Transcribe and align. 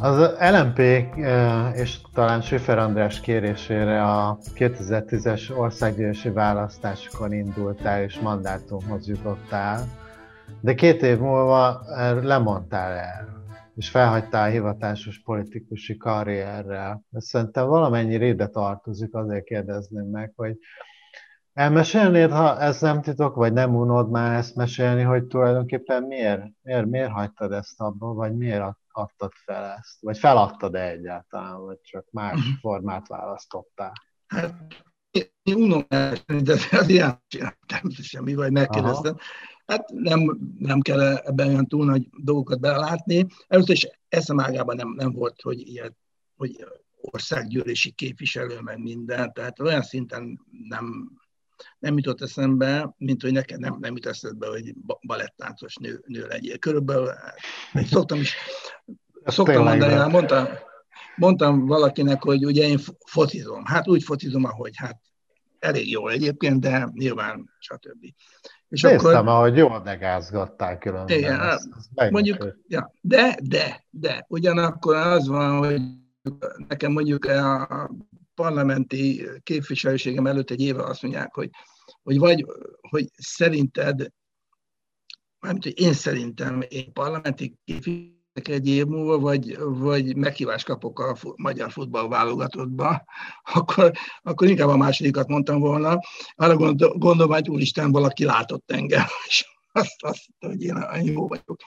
Az 0.00 0.36
LMP 0.38 0.78
és 1.74 2.00
talán 2.12 2.40
Süfer 2.40 2.78
András 2.78 3.20
kérésére 3.20 4.02
a 4.02 4.38
2010-es 4.54 5.56
országgyűlési 5.56 6.30
választásokon 6.30 7.32
indultál 7.32 8.02
és 8.02 8.20
mandátumhoz 8.20 9.08
jutottál, 9.08 9.84
de 10.60 10.74
két 10.74 11.02
év 11.02 11.18
múlva 11.18 11.82
lemondtál 12.22 12.92
el, 12.92 13.28
és 13.74 13.90
felhagytál 13.90 14.48
a 14.48 14.50
hivatásos 14.50 15.22
politikusi 15.24 15.96
karrierrel. 15.96 17.02
Szerintem 17.12 17.66
valamennyire 17.66 18.26
ide 18.26 18.46
tartozik, 18.46 19.14
azért 19.14 19.44
kérdezném 19.44 20.06
meg, 20.06 20.32
hogy 20.36 20.56
Elmesélnéd, 21.52 22.30
ha 22.30 22.60
ez 22.60 22.80
nem 22.80 23.02
titok, 23.02 23.34
vagy 23.34 23.52
nem 23.52 23.74
unod 23.74 24.10
már 24.10 24.36
ezt 24.36 24.56
mesélni, 24.56 25.02
hogy 25.02 25.24
tulajdonképpen 25.24 26.02
miért, 26.02 26.42
miért, 26.62 26.86
miért 26.86 27.10
hagytad 27.10 27.52
ezt 27.52 27.80
abba, 27.80 28.12
vagy 28.12 28.36
miért 28.36 28.62
adtad 28.98 29.32
fel 29.32 29.64
ezt? 29.78 30.00
Vagy 30.00 30.18
feladtad-e 30.18 30.88
egyáltalán, 30.88 31.60
vagy 31.60 31.80
csak 31.80 32.06
más 32.10 32.34
uh-huh. 32.34 32.58
formát 32.60 33.08
választottál? 33.08 33.92
Hát 34.26 34.54
én 35.42 35.56
unom 35.56 35.86
de 36.42 36.54
az 36.70 36.88
ilyen 36.88 37.22
természetesen 37.66 38.22
mi 38.22 38.34
vagy 38.34 38.52
megkérdeztem. 38.52 39.16
Hát 39.66 39.88
nem, 39.88 40.38
nem 40.58 40.80
kell 40.80 41.00
ebben 41.00 41.48
olyan 41.48 41.66
túl 41.66 41.84
nagy 41.84 42.08
dolgokat 42.10 42.60
belátni. 42.60 43.26
Először 43.46 43.74
is 43.74 43.88
eszem 44.08 44.40
ágában 44.40 44.76
nem, 44.76 44.92
nem 44.96 45.12
volt, 45.12 45.40
hogy 45.42 45.68
ilyen, 45.68 45.96
hogy 46.36 46.66
országgyűlési 47.00 47.90
képviselő, 47.90 48.60
meg 48.60 48.78
minden, 48.78 49.32
tehát 49.32 49.60
olyan 49.60 49.82
szinten 49.82 50.40
nem, 50.68 51.17
nem 51.78 51.96
jutott 51.96 52.22
eszembe, 52.22 52.94
mint 52.96 53.22
hogy 53.22 53.32
neked 53.32 53.58
nem, 53.58 53.76
nem 53.80 53.94
jut 53.94 54.06
eszedbe, 54.06 54.46
hogy 54.46 54.74
balettáncos 55.00 55.76
nő, 55.76 56.02
nő 56.06 56.26
legyél. 56.26 56.58
Körülbelül 56.58 57.08
szoktam 57.92 58.18
is, 58.18 58.34
szoktam 59.24 59.64
mondani, 59.64 59.92
hát 59.92 60.10
mondtam, 60.10 60.46
mondtam 61.16 61.66
valakinek, 61.66 62.22
hogy 62.22 62.44
ugye 62.44 62.66
én 62.66 62.78
focizom. 63.04 63.64
Hát 63.64 63.88
úgy 63.88 64.02
focizom, 64.02 64.44
ahogy 64.44 64.76
hát 64.76 65.00
elég 65.58 65.90
jó 65.90 66.08
egyébként, 66.08 66.60
de 66.60 66.88
nyilván 66.92 67.50
stb. 67.58 68.04
És 68.68 68.82
Néztem, 68.82 69.16
akkor, 69.16 69.28
ahogy 69.28 69.56
jól 69.56 69.82
negázgattál 69.84 70.78
különben. 70.78 71.18
Igen, 71.18 71.40
ezt, 71.40 71.68
ezt 71.94 72.10
mondjuk, 72.10 72.56
ja, 72.66 72.92
de, 73.00 73.38
de, 73.42 73.84
de, 73.90 74.24
ugyanakkor 74.28 74.96
az 74.96 75.28
van, 75.28 75.58
hogy 75.58 75.80
nekem 76.68 76.92
mondjuk 76.92 77.24
a 77.24 77.90
parlamenti 78.38 79.28
képviselőségem 79.42 80.26
előtt 80.26 80.50
egy 80.50 80.60
éve 80.60 80.84
azt 80.84 81.02
mondják, 81.02 81.34
hogy, 81.34 81.50
hogy 82.02 82.18
vagy, 82.18 82.46
hogy 82.80 83.08
szerinted, 83.16 84.12
mármint, 85.40 85.64
hogy 85.64 85.80
én 85.80 85.92
szerintem 85.92 86.62
én 86.68 86.92
parlamenti 86.92 87.56
képviselőségem 87.64 88.16
egy 88.42 88.68
év 88.68 88.86
múlva, 88.86 89.18
vagy, 89.18 89.58
vagy 89.58 90.16
meghívást 90.16 90.66
kapok 90.66 91.00
a 91.00 91.16
magyar 91.36 91.70
futball 91.70 92.08
válogatottba, 92.08 93.04
akkor, 93.54 93.92
akkor 94.22 94.48
inkább 94.48 94.68
a 94.68 94.76
másodikat 94.76 95.28
mondtam 95.28 95.60
volna. 95.60 95.98
Arra 96.34 96.56
gondolom, 96.56 97.30
hogy 97.30 97.48
úristen, 97.48 97.92
valaki 97.92 98.24
látott 98.24 98.70
engem, 98.70 99.06
és 99.28 99.46
azt, 99.72 100.02
azt 100.02 100.24
hogy 100.38 100.62
én, 100.62 100.76
én 100.96 101.12
jó 101.12 101.28
vagyok. 101.28 101.60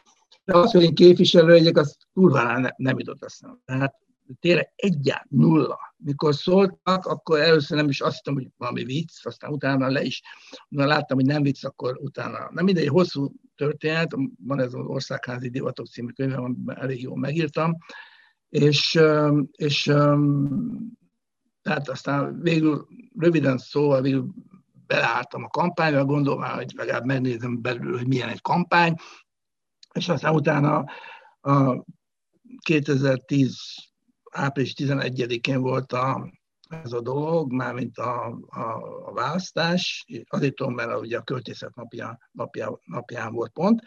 De 0.44 0.58
az, 0.58 0.72
hogy 0.72 0.84
én 0.84 0.96
képviselő 0.96 1.48
legyek, 1.48 1.78
az 1.78 1.98
kurvára 2.14 2.60
ne, 2.60 2.70
nem 2.76 3.00
jutott 3.00 3.24
eszembe. 3.24 3.58
Tehát 3.66 3.96
tényleg 4.40 4.72
egyáltalán 4.76 5.28
nulla. 5.30 5.80
Mikor 5.98 6.36
szóltak, 6.36 7.06
akkor 7.06 7.40
először 7.40 7.78
nem 7.78 7.90
is 7.90 8.02
azt 8.02 8.16
hittem, 8.16 8.34
hogy 8.34 8.48
valami 8.58 8.84
vicc, 8.84 9.26
aztán 9.26 9.52
utána 9.52 9.88
le 9.88 10.04
is, 10.04 10.22
na 10.68 10.86
láttam, 10.86 11.18
hogy 11.18 11.26
nem 11.26 11.44
vicc, 11.44 11.64
akkor 11.64 11.98
utána, 12.00 12.50
nem 12.52 12.66
mindegy, 12.66 12.88
hosszú 12.88 13.34
történet, 13.56 14.16
van 14.46 14.60
ez 14.60 14.74
az 14.74 14.86
Országházi 14.86 15.50
Divatok 15.50 15.88
című 15.88 16.12
könyvem, 16.12 16.58
elég 16.66 17.02
jól 17.02 17.18
megírtam, 17.18 17.78
és, 18.50 19.00
és 19.52 19.84
tehát 21.62 21.90
aztán 21.90 22.40
végül, 22.42 22.88
röviden 23.18 23.58
szóval 23.58 24.02
végül 24.02 24.34
beleálltam 24.88 25.44
a 25.44 25.48
kampányra, 25.48 26.06
gondolva, 26.06 26.48
hogy 26.48 26.72
legalább 26.76 27.06
megnézem 27.06 27.62
belül, 27.62 27.98
hogy 27.98 28.08
milyen 28.08 28.30
egy 28.30 28.42
kampány, 28.42 28.96
és 29.94 30.10
aztán 30.10 30.34
utána 30.34 30.86
a 31.42 31.84
2010 32.66 33.56
április 34.32 34.74
11-én 34.78 35.62
volt 35.62 35.92
a, 35.94 36.32
ez 36.70 36.92
a 36.92 37.02
dolog, 37.02 37.52
mármint 37.52 37.98
a, 37.98 38.40
a, 38.48 38.62
a 39.06 39.14
választás, 39.14 40.06
azért 40.28 40.66
mert 40.66 41.00
ugye 41.00 41.18
a 41.18 41.24
költészet 41.24 41.76
napja, 41.76 42.18
napja, 42.32 42.80
napján 42.86 43.34
volt 43.34 43.52
pont, 43.52 43.82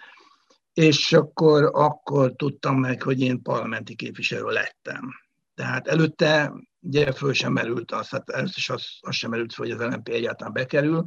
és 0.72 1.12
akkor, 1.12 1.70
akkor 1.72 2.32
tudtam 2.36 2.78
meg, 2.78 3.02
hogy 3.02 3.20
én 3.20 3.42
parlamenti 3.42 3.94
képviselő 3.94 4.50
lettem. 4.50 5.10
Tehát 5.54 5.88
előtte 5.88 6.52
ugye 6.80 7.12
föl 7.12 7.32
sem 7.32 7.52
merült 7.52 7.92
az, 7.92 8.08
hát 8.08 8.30
először 8.30 8.56
is 8.56 8.70
az, 8.70 8.86
az 9.00 9.14
sem 9.14 9.30
merült 9.30 9.54
hogy 9.54 9.70
az 9.70 9.80
LNP 9.80 10.08
egyáltalán 10.08 10.52
bekerül, 10.52 11.02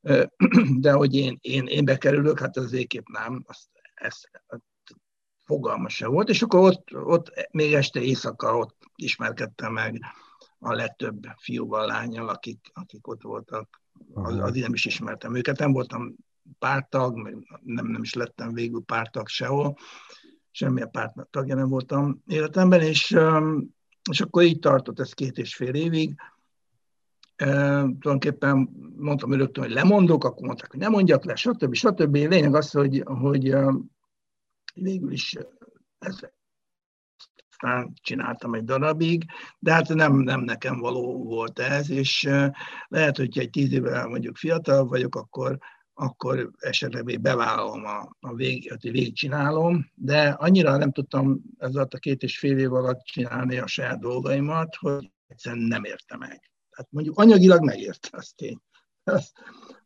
de 0.84 0.92
hogy 0.92 1.14
én, 1.14 1.38
én, 1.40 1.66
én 1.66 1.84
bekerülök, 1.84 2.38
hát 2.38 2.56
az 2.56 2.70
végképp 2.70 3.06
nem, 3.06 3.44
azt, 3.46 3.68
ezt, 3.94 4.30
fogalma 5.50 5.88
se 5.88 6.06
volt, 6.06 6.28
és 6.28 6.42
akkor 6.42 6.60
ott, 6.60 6.94
ott 6.94 7.48
még 7.50 7.72
este 7.72 8.00
éjszaka 8.00 8.56
ott 8.56 8.76
ismerkedtem 8.96 9.72
meg 9.72 10.00
a 10.58 10.72
legtöbb 10.74 11.26
fiúval, 11.36 11.86
lányjal, 11.86 12.28
akik, 12.28 12.70
akik 12.72 13.06
ott 13.06 13.22
voltak. 13.22 13.82
Az, 14.14 14.38
az 14.38 14.54
nem 14.54 14.72
is 14.72 14.84
ismertem 14.84 15.34
őket, 15.34 15.58
nem 15.58 15.72
voltam 15.72 16.14
pártag, 16.58 17.14
nem, 17.62 17.86
nem 17.86 18.02
is 18.02 18.14
lettem 18.14 18.52
végül 18.52 18.82
pártag 18.82 19.28
sehol, 19.28 19.76
semmilyen 20.50 20.90
párt 20.90 21.14
tagja 21.30 21.54
nem 21.54 21.68
voltam 21.68 22.22
életemben, 22.26 22.80
és, 22.80 23.16
és 24.10 24.20
akkor 24.20 24.42
így 24.42 24.58
tartott 24.58 25.00
ez 25.00 25.12
két 25.12 25.38
és 25.38 25.54
fél 25.54 25.74
évig. 25.74 26.14
E, 27.36 27.46
tulajdonképpen 27.80 28.70
mondtam 28.96 29.32
rögtön, 29.32 29.64
hogy 29.64 29.72
lemondok, 29.72 30.24
akkor 30.24 30.46
mondták, 30.46 30.70
hogy 30.70 30.80
nem 30.80 30.90
mondjak 30.90 31.24
le, 31.24 31.34
stb. 31.34 31.74
stb. 31.74 32.14
Lényeg 32.14 32.54
az, 32.54 32.70
hogy, 32.70 33.02
hogy 33.06 33.56
végül 34.74 35.12
is 35.12 35.36
ezt 35.98 36.32
aztán 37.62 37.92
csináltam 38.02 38.54
egy 38.54 38.64
darabig, 38.64 39.24
de 39.58 39.72
hát 39.72 39.88
nem, 39.88 40.16
nem 40.16 40.40
nekem 40.40 40.78
való 40.78 41.24
volt 41.24 41.58
ez, 41.58 41.90
és 41.90 42.28
lehet, 42.88 43.16
hogy 43.16 43.38
egy 43.38 43.50
tíz 43.50 43.72
évvel 43.72 44.06
mondjuk 44.06 44.36
fiatal 44.36 44.84
vagyok, 44.84 45.14
akkor, 45.14 45.58
akkor 45.94 46.50
esetleg 46.58 47.04
még 47.04 47.20
bevállalom 47.20 47.84
a, 47.84 48.16
a 48.20 48.34
vég, 48.34 48.76
végigcsinálom, 48.80 49.90
de 49.94 50.28
annyira 50.28 50.76
nem 50.76 50.92
tudtam 50.92 51.40
ez 51.58 51.74
a 51.74 51.86
két 51.86 52.22
és 52.22 52.38
fél 52.38 52.58
év 52.58 52.72
alatt 52.72 53.00
csinálni 53.02 53.58
a 53.58 53.66
saját 53.66 54.00
dolgaimat, 54.00 54.76
hogy 54.76 55.12
egyszerűen 55.26 55.62
nem 55.62 55.84
érte 55.84 56.16
meg. 56.16 56.50
Tehát 56.70 56.90
mondjuk 56.90 57.18
anyagilag 57.18 57.64
megérte, 57.64 58.08
az 58.10 58.32
tény. 58.36 58.60
Az, 59.04 59.32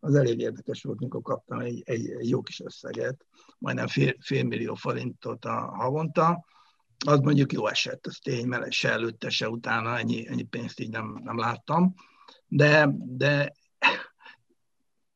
az 0.00 0.15
elég 0.15 0.39
érdekes 0.39 0.83
volt, 0.83 1.00
mikor 1.00 1.23
kaptam 1.23 1.59
egy, 1.59 1.83
egy, 1.84 2.11
egy 2.11 2.28
jó 2.28 2.43
kis 2.43 2.61
összeget, 2.61 3.27
majdnem 3.64 3.86
fél, 3.86 4.14
fél 4.20 4.44
millió 4.44 4.75
forintot 4.75 5.44
a 5.44 5.54
havonta, 5.54 6.44
az 7.06 7.19
mondjuk 7.19 7.52
jó 7.52 7.66
esett, 7.66 8.06
az 8.06 8.19
tény, 8.22 8.47
mert 8.47 8.72
se 8.72 8.91
előtte, 8.91 9.30
se 9.30 9.48
utána 9.48 9.98
ennyi, 9.98 10.28
ennyi 10.28 10.42
pénzt 10.42 10.80
így 10.80 10.91
nem, 10.91 11.20
nem 11.22 11.38
láttam, 11.38 11.94
de, 12.47 12.88
de 12.97 13.52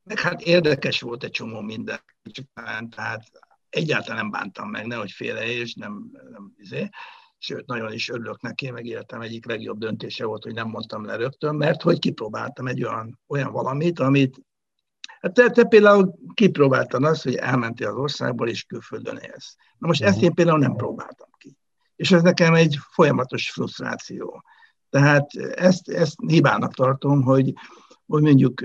meg 0.02 0.20
hát 0.20 0.40
érdekes 0.40 1.00
volt 1.00 1.24
egy 1.24 1.30
csomó 1.30 1.60
minden, 1.60 2.00
tehát 2.88 3.22
egyáltalán 3.68 4.16
nem 4.18 4.30
bántam 4.30 4.70
meg, 4.70 4.86
nehogy 4.86 5.14
és 5.44 5.74
nem, 5.74 6.10
nem 6.30 6.52
izé. 6.56 6.88
Sőt, 7.38 7.66
nagyon 7.66 7.92
is 7.92 8.08
örülök 8.08 8.40
neki, 8.40 8.70
meg 8.70 8.86
életem 8.86 9.20
egyik 9.20 9.46
legjobb 9.46 9.78
döntése 9.78 10.24
volt, 10.24 10.42
hogy 10.42 10.54
nem 10.54 10.68
mondtam 10.68 11.04
le 11.04 11.16
rögtön, 11.16 11.54
mert 11.54 11.82
hogy 11.82 11.98
kipróbáltam 11.98 12.66
egy 12.66 12.84
olyan, 12.84 13.20
olyan 13.26 13.52
valamit, 13.52 13.98
amit 13.98 14.46
Hát 15.20 15.32
te, 15.32 15.50
te 15.50 15.64
például 15.64 16.14
kipróbáltad 16.34 17.04
azt, 17.04 17.22
hogy 17.22 17.34
elmentél 17.34 17.88
az 17.88 17.96
országból, 17.96 18.48
és 18.48 18.62
külföldön 18.62 19.16
élsz. 19.16 19.56
Na 19.78 19.86
most 19.86 20.02
ezt 20.02 20.22
én 20.22 20.34
például 20.34 20.58
nem 20.58 20.74
próbáltam 20.74 21.28
ki. 21.38 21.56
És 21.96 22.12
ez 22.12 22.22
nekem 22.22 22.54
egy 22.54 22.78
folyamatos 22.90 23.50
frusztráció. 23.50 24.42
Tehát 24.90 25.34
ezt, 25.54 25.88
ezt 25.88 26.14
hibának 26.26 26.74
tartom, 26.74 27.22
hogy, 27.22 27.52
hogy 28.06 28.22
mondjuk 28.22 28.60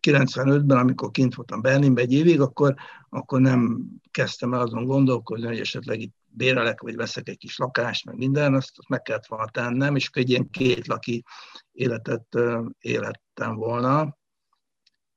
95-ben, 0.00 0.78
amikor 0.78 1.10
kint 1.10 1.34
voltam 1.34 1.60
Berlinben 1.60 2.04
egy 2.04 2.12
évig, 2.12 2.40
akkor, 2.40 2.74
akkor 3.08 3.40
nem 3.40 3.86
kezdtem 4.10 4.54
el 4.54 4.60
azon 4.60 4.84
gondolkozni, 4.84 5.46
hogy 5.46 5.58
esetleg 5.58 6.00
itt 6.00 6.14
bérelek, 6.26 6.80
vagy 6.80 6.96
veszek 6.96 7.28
egy 7.28 7.38
kis 7.38 7.58
lakást, 7.58 8.04
meg 8.04 8.16
minden, 8.16 8.54
azt, 8.54 8.72
azt 8.76 8.88
meg 8.88 9.02
kellett 9.02 9.26
volna 9.26 9.46
tennem, 9.46 9.96
és 9.96 10.10
egy 10.12 10.30
ilyen 10.30 10.50
két 10.50 10.86
laki 10.86 11.24
életet 11.72 12.38
élettem 12.78 13.54
volna. 13.54 14.17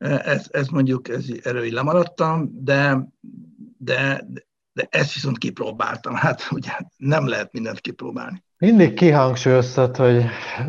Ez, 0.01 0.47
ez 0.51 0.67
mondjuk, 0.67 1.07
ez, 1.07 1.25
erről 1.43 1.63
így 1.63 1.71
lemaradtam, 1.71 2.49
de, 2.53 3.07
de, 3.77 4.25
de 4.73 4.87
ezt 4.89 5.13
viszont 5.13 5.37
kipróbáltam. 5.37 6.13
Hát 6.13 6.47
ugye 6.51 6.71
nem 6.97 7.27
lehet 7.27 7.53
mindent 7.53 7.79
kipróbálni. 7.79 8.43
Mindig 8.57 8.93
kihangsúlyoztad, 8.93 9.95
hogy 9.95 10.25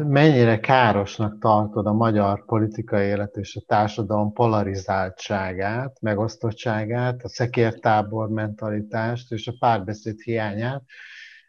mennyire 0.06 0.60
károsnak 0.60 1.38
tartod 1.38 1.86
a 1.86 1.92
magyar 1.92 2.44
politikai 2.44 3.06
élet 3.06 3.36
és 3.36 3.56
a 3.56 3.64
társadalom 3.66 4.32
polarizáltságát, 4.32 6.00
megosztottságát, 6.00 7.22
a 7.22 7.28
szekértábor 7.28 8.28
mentalitást 8.28 9.32
és 9.32 9.46
a 9.46 9.54
párbeszéd 9.58 10.20
hiányát. 10.20 10.82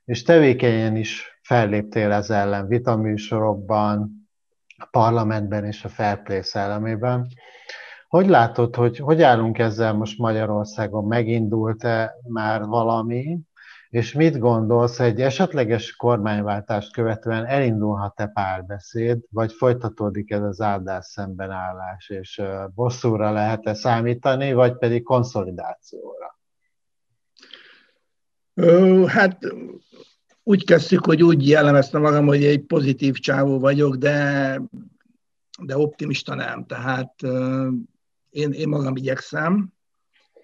és 0.06 0.24
tevékenyen 0.24 0.96
is 0.96 1.40
felléptél 1.42 2.12
ez 2.12 2.30
ellen 2.30 2.68
vitaműsorokban, 2.68 4.22
a 4.78 4.88
parlamentben 4.92 5.66
és 5.66 5.84
a 5.84 5.90
Fair 5.90 6.22
Play 6.24 6.42
szellemében. 6.42 7.28
Hogy 8.14 8.28
látod, 8.28 8.76
hogy 8.76 8.98
hogy 8.98 9.22
állunk 9.22 9.58
ezzel 9.58 9.94
most 9.94 10.18
Magyarországon? 10.18 11.06
Megindult-e 11.06 12.16
már 12.28 12.66
valami? 12.66 13.40
És 13.90 14.14
mit 14.14 14.38
gondolsz, 14.38 15.00
egy 15.00 15.22
esetleges 15.22 15.96
kormányváltást 15.96 16.94
követően 16.94 17.46
elindulhat-e 17.46 18.28
párbeszéd, 18.28 19.20
vagy 19.30 19.54
folytatódik 19.54 20.32
ez 20.32 20.42
az 20.42 20.62
áldás 20.62 21.06
szembenállás, 21.06 22.10
és 22.10 22.42
bosszúra 22.76 23.32
lehet-e 23.32 23.74
számítani, 23.74 24.54
vagy 24.54 24.78
pedig 24.78 25.04
konszolidációra? 25.04 26.40
Hát 29.08 29.40
úgy 30.44 30.66
kezdtük, 30.66 31.06
hogy 31.06 31.24
úgy 31.24 31.48
jellemeztem 31.48 32.02
magam, 32.02 32.26
hogy 32.26 32.44
egy 32.44 32.62
pozitív 32.62 33.14
csávó 33.14 33.60
vagyok, 33.60 33.96
de, 33.96 34.62
de 35.62 35.78
optimista 35.78 36.36
nem. 36.36 36.66
Tehát 36.66 37.14
én, 38.34 38.52
én 38.52 38.68
magam 38.68 38.96
igyekszem 38.96 39.74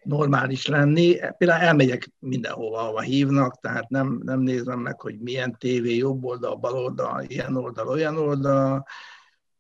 normális 0.04 0.66
lenni. 0.66 1.18
Például 1.38 1.62
elmegyek 1.62 2.12
mindenhova, 2.20 2.78
ahova 2.78 3.02
hívnak, 3.02 3.60
tehát 3.60 3.90
nem, 3.90 4.22
nem 4.24 4.40
nézem 4.40 4.80
meg, 4.80 5.02
hogy 5.02 5.20
milyen 5.20 5.58
tévé, 5.58 5.96
jobb 5.96 6.24
oldal, 6.24 6.56
bal 6.56 6.74
oldal, 6.74 7.24
ilyen 7.28 7.56
oldal, 7.56 7.88
olyan 7.88 8.18
oldal. 8.18 8.86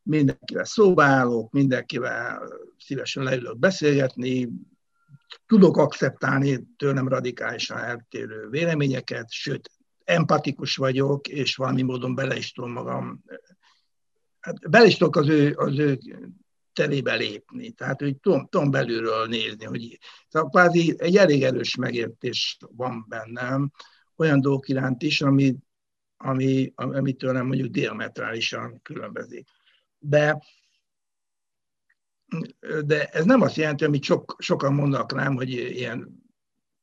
Mindenkivel 0.03 0.63
szóba 0.63 1.03
állok, 1.03 1.51
mindenkivel 1.51 2.41
szívesen 2.77 3.23
leülök 3.23 3.57
beszélgetni, 3.57 4.49
tudok 5.45 5.77
akceptálni 5.77 6.67
tőlem 6.77 7.07
radikálisan 7.07 7.77
eltérő 7.77 8.47
véleményeket, 8.49 9.31
sőt, 9.31 9.71
empatikus 10.03 10.75
vagyok, 10.75 11.27
és 11.27 11.55
valami 11.55 11.81
módon 11.81 12.15
bele 12.15 12.35
is 12.35 12.51
tudom 12.51 12.71
magam, 12.71 13.23
hát 14.39 14.69
bele 14.69 14.85
is 14.85 14.97
tudok 14.97 15.15
az 15.15 15.27
ő, 15.27 15.53
az 15.55 15.77
ő 15.77 15.99
terébe 16.79 17.15
lépni. 17.15 17.71
Tehát, 17.71 17.99
hogy 17.99 18.17
tudom, 18.17 18.47
tudom 18.47 18.71
belülről 18.71 19.27
nézni, 19.27 19.65
hogy 19.65 19.99
szóval 20.27 20.49
kvázi 20.49 20.95
egy 20.97 21.15
elég 21.17 21.43
erős 21.43 21.75
megértés 21.75 22.57
van 22.75 23.05
bennem 23.07 23.71
olyan 24.15 24.41
dolgok 24.41 24.69
iránt 24.69 25.01
is, 25.01 25.21
ami, 25.21 25.55
ami, 26.17 26.73
ami 26.75 27.13
tőlem 27.13 27.45
mondjuk 27.45 27.71
diametrálisan 27.71 28.81
különbözik. 28.81 29.47
De 29.97 30.37
de 32.85 33.05
ez 33.05 33.25
nem 33.25 33.41
azt 33.41 33.55
jelenti, 33.55 33.83
amit 33.83 34.03
sok, 34.03 34.35
sokan 34.39 34.73
mondanak 34.73 35.11
rám, 35.11 35.35
hogy 35.35 35.49
ilyen 35.49 36.23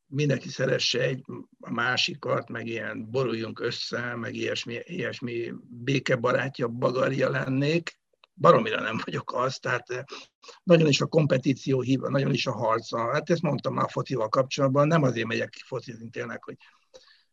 mindenki 0.06 0.48
szeresse 0.48 1.00
egy 1.00 1.24
a 1.60 1.72
másikat, 1.72 2.48
meg 2.48 2.66
ilyen 2.66 3.10
boruljunk 3.10 3.60
össze, 3.60 4.14
meg 4.14 4.34
ilyesmi, 4.34 4.78
ilyesmi 4.84 5.52
békebarátja, 5.68 6.68
bagarja 6.68 7.30
lennék 7.30 7.98
baromira 8.36 8.80
nem 8.80 9.00
vagyok 9.04 9.34
az, 9.34 9.58
tehát 9.58 9.90
eh, 9.90 10.02
nagyon 10.62 10.88
is 10.88 11.00
a 11.00 11.06
kompetíció 11.06 11.80
híva, 11.80 12.08
nagyon 12.08 12.32
is 12.32 12.46
a 12.46 12.52
harca. 12.52 13.12
Hát 13.12 13.30
ezt 13.30 13.42
mondtam 13.42 13.74
már 13.74 13.84
a 13.84 13.88
focival 13.88 14.28
kapcsolatban, 14.28 14.86
nem 14.86 15.02
azért 15.02 15.26
megyek 15.26 15.48
ki 15.48 15.60
focizni 15.64 16.08
tényleg, 16.08 16.44
hogy, 16.44 16.56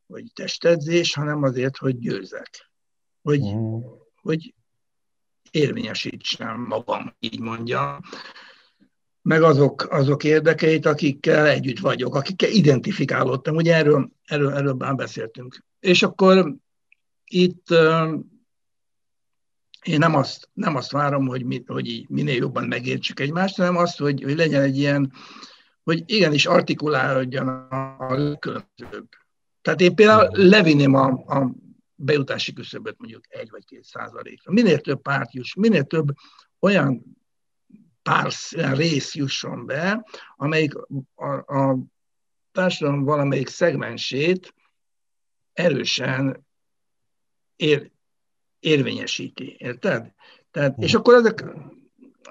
hogy 0.07 0.23
testedzés, 0.33 1.13
hanem 1.13 1.43
azért, 1.43 1.77
hogy 1.77 1.99
győzek. 1.99 2.71
Hogy, 3.21 3.41
mm. 3.41 3.79
hogy 4.21 4.53
érvényesítsem 5.51 6.61
magam, 6.61 7.15
így 7.19 7.39
mondja, 7.39 7.99
meg 9.21 9.41
azok, 9.41 9.87
azok 9.89 10.23
érdekeit, 10.23 10.85
akikkel 10.85 11.47
együtt 11.47 11.79
vagyok, 11.79 12.15
akikkel 12.15 12.49
identifikálódtam. 12.49 13.55
Ugye 13.55 13.75
erről, 13.75 14.09
erről, 14.25 14.51
erről 14.51 14.73
már 14.73 14.95
beszéltünk. 14.95 15.63
És 15.79 16.03
akkor 16.03 16.55
itt 17.25 17.71
eh, 17.71 18.11
én 19.83 19.97
nem 19.97 20.15
azt, 20.15 20.49
nem 20.53 20.75
azt 20.75 20.91
várom, 20.91 21.27
hogy, 21.27 21.45
mi, 21.45 21.63
hogy 21.65 21.87
így 21.87 22.09
minél 22.09 22.35
jobban 22.35 22.67
megértsük 22.67 23.19
egymást, 23.19 23.55
hanem 23.55 23.77
azt, 23.77 23.97
hogy, 23.97 24.23
hogy 24.23 24.35
legyen 24.35 24.61
egy 24.61 24.77
ilyen, 24.77 25.11
hogy 25.83 26.03
igenis 26.05 26.45
artikulálódjon 26.45 27.47
a, 27.47 27.97
a 27.97 28.13
legkülönbözőbb. 28.13 29.09
Tehát 29.61 29.81
én 29.81 29.95
például 29.95 30.29
levinném 30.31 30.93
a, 30.93 31.07
a 31.09 31.51
bejutási 31.95 32.53
küszöböt 32.53 32.97
mondjuk 32.97 33.23
egy 33.27 33.49
vagy 33.49 33.65
két 33.65 33.83
százalékra. 33.83 34.51
Minél 34.51 34.79
több 34.79 35.01
párt 35.01 35.33
juss, 35.33 35.53
minél 35.55 35.83
több 35.83 36.07
olyan 36.59 37.17
pár 38.01 38.31
olyan 38.57 38.75
rész 38.75 39.15
jusson 39.15 39.65
be, 39.65 40.05
amelyik 40.35 40.73
a, 41.15 41.57
a 41.57 41.77
társadalom 42.51 43.03
valamelyik 43.03 43.47
szegmensét 43.47 44.53
erősen 45.53 46.45
ér, 47.55 47.91
érvényesíti, 48.63 49.55
érted? 49.57 50.11
Tehát, 50.51 50.77
és 50.77 50.93
akkor 50.93 51.13
ezek, 51.13 51.45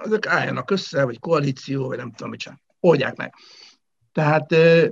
ezek 0.05 0.26
álljanak 0.26 0.70
össze, 0.70 1.05
vagy 1.05 1.19
koalíció, 1.19 1.87
vagy 1.87 1.96
nem 1.96 2.12
tudom, 2.12 2.31
mit 2.31 2.40
sem. 2.40 2.61
Oldják 2.81 3.17
meg. 3.17 3.34
Tehát, 4.12 4.46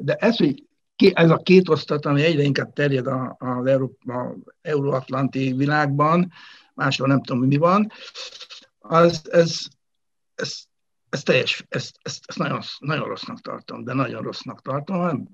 de 0.04 0.14
ez, 0.14 0.36
hogy 0.36 0.64
ez 0.96 1.30
a 1.30 1.36
két 1.36 1.68
osztat, 1.68 2.06
ami 2.06 2.22
egyre 2.22 2.42
inkább 2.42 2.72
terjed 2.72 3.06
az 3.38 3.66
Európa, 3.66 4.36
euróatlanti 4.62 5.52
világban, 5.52 6.32
máshol 6.74 7.06
nem 7.06 7.22
tudom, 7.22 7.46
mi 7.46 7.56
van, 7.56 7.92
az, 8.78 9.30
ez, 9.30 9.58
ez, 10.34 10.58
ez 11.08 11.22
teljes, 11.22 11.64
ezt, 11.68 11.96
ezt, 12.02 12.24
ezt 12.26 12.38
nagyon, 12.38 12.60
nagyon 12.78 13.08
rossznak 13.08 13.40
tartom, 13.40 13.84
de 13.84 13.92
nagyon 13.92 14.22
rossznak 14.22 14.62
tartom 14.62 15.28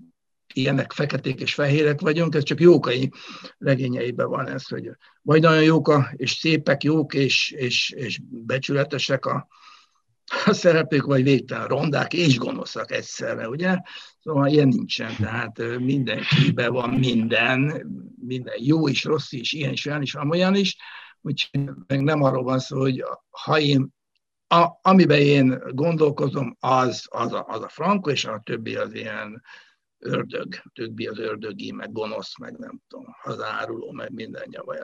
ilyenek 0.52 0.93
feketék 0.93 1.40
és 1.40 1.54
fehérek 1.54 2.00
vagyunk, 2.00 2.34
ez 2.34 2.43
csak 2.43 2.60
Jókai 2.60 3.10
regényeiben 3.58 4.28
van 4.28 4.48
ez, 4.48 4.69
hogy 4.69 4.90
vagy 5.22 5.43
nagyon 5.43 5.62
jók 5.62 5.88
a, 5.88 6.12
és 6.16 6.31
szépek, 6.31 6.82
jók 6.82 7.14
és, 7.14 7.50
és, 7.50 7.90
és 7.90 8.20
becsületesek 8.28 9.26
a, 9.26 9.48
a 10.44 10.52
szereplők, 10.52 11.04
vagy 11.04 11.22
végtelen 11.22 11.66
rondák 11.66 12.12
és 12.12 12.38
gonoszak 12.38 12.93
egyszerre, 12.93 13.48
ugye? 13.48 13.76
Szóval 14.20 14.46
ilyen 14.46 14.69
nincsen, 14.69 15.16
tehát 15.16 15.78
mindenkiben 15.78 16.72
van 16.72 16.90
minden, 16.90 17.87
minden 18.26 18.54
jó 18.58 18.88
is, 18.88 19.04
rossz 19.04 19.32
is, 19.32 19.52
ilyen 19.52 19.72
is, 19.72 19.87
olyan 19.87 20.02
is, 20.02 20.14
olyan 20.14 20.54
is, 20.54 20.76
úgyhogy 21.20 21.70
meg 21.87 22.02
nem 22.02 22.22
arról 22.22 22.43
van 22.43 22.58
szó, 22.58 22.78
hogy 22.78 23.04
ha 23.31 23.60
én 23.60 23.94
a, 24.48 24.79
amiben 24.82 25.20
én 25.20 25.62
gondolkozom, 25.70 26.56
az, 26.60 27.06
az, 27.10 27.32
a, 27.32 27.44
az 27.48 27.62
a 27.62 27.69
frankó, 27.69 28.10
és 28.10 28.24
a 28.24 28.41
többi 28.44 28.76
az 28.76 28.94
ilyen 28.94 29.43
ördög, 29.98 30.62
többi 30.72 31.06
az 31.06 31.19
ördögi, 31.19 31.72
meg 31.72 31.93
gonosz, 31.93 32.38
meg 32.38 32.56
nem 32.58 32.81
tudom, 32.88 33.06
hazáruló, 33.20 33.91
meg 33.91 34.12
minden 34.12 34.46
nyavaj. 34.48 34.79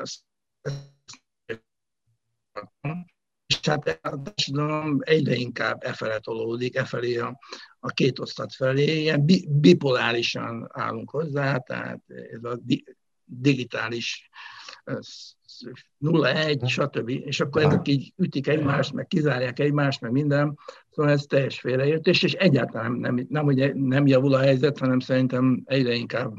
És 3.46 3.60
hát 3.62 3.88
a 4.02 4.22
társadalom 4.22 4.98
egyre 5.00 5.34
inkább 5.34 5.82
e 5.82 5.92
felé 5.92 6.18
tolódik, 6.18 6.76
e 6.76 6.84
felé 6.84 7.16
a, 7.16 7.38
a 7.80 7.88
két 7.88 8.18
osztat 8.18 8.54
felé, 8.54 9.00
ilyen 9.00 9.24
bi, 9.24 9.48
bipolárisan 9.50 10.68
állunk 10.72 11.10
hozzá, 11.10 11.58
tehát 11.58 12.02
ez 12.08 12.44
a 12.44 12.56
di, 12.56 12.84
digitális 13.24 14.30
0-1, 14.84 16.68
stb. 16.68 17.08
És 17.08 17.40
akkor 17.40 17.62
ezek 17.62 17.88
így 17.88 18.12
ütik 18.16 18.46
egymást, 18.46 18.92
meg 18.92 19.06
kizárják 19.06 19.58
egymást, 19.58 20.00
meg 20.00 20.10
minden. 20.10 20.58
Szóval 20.90 21.12
ez 21.12 21.22
teljes 21.22 21.60
félreértés, 21.60 22.22
és 22.22 22.32
egyáltalán 22.32 22.92
nem, 22.92 23.14
nem, 23.14 23.26
nem, 23.28 23.44
hogy 23.44 23.74
nem 23.74 24.06
javul 24.06 24.34
a 24.34 24.38
helyzet, 24.38 24.78
hanem 24.78 25.00
szerintem 25.00 25.62
egyre 25.64 25.94
inkább 25.94 26.34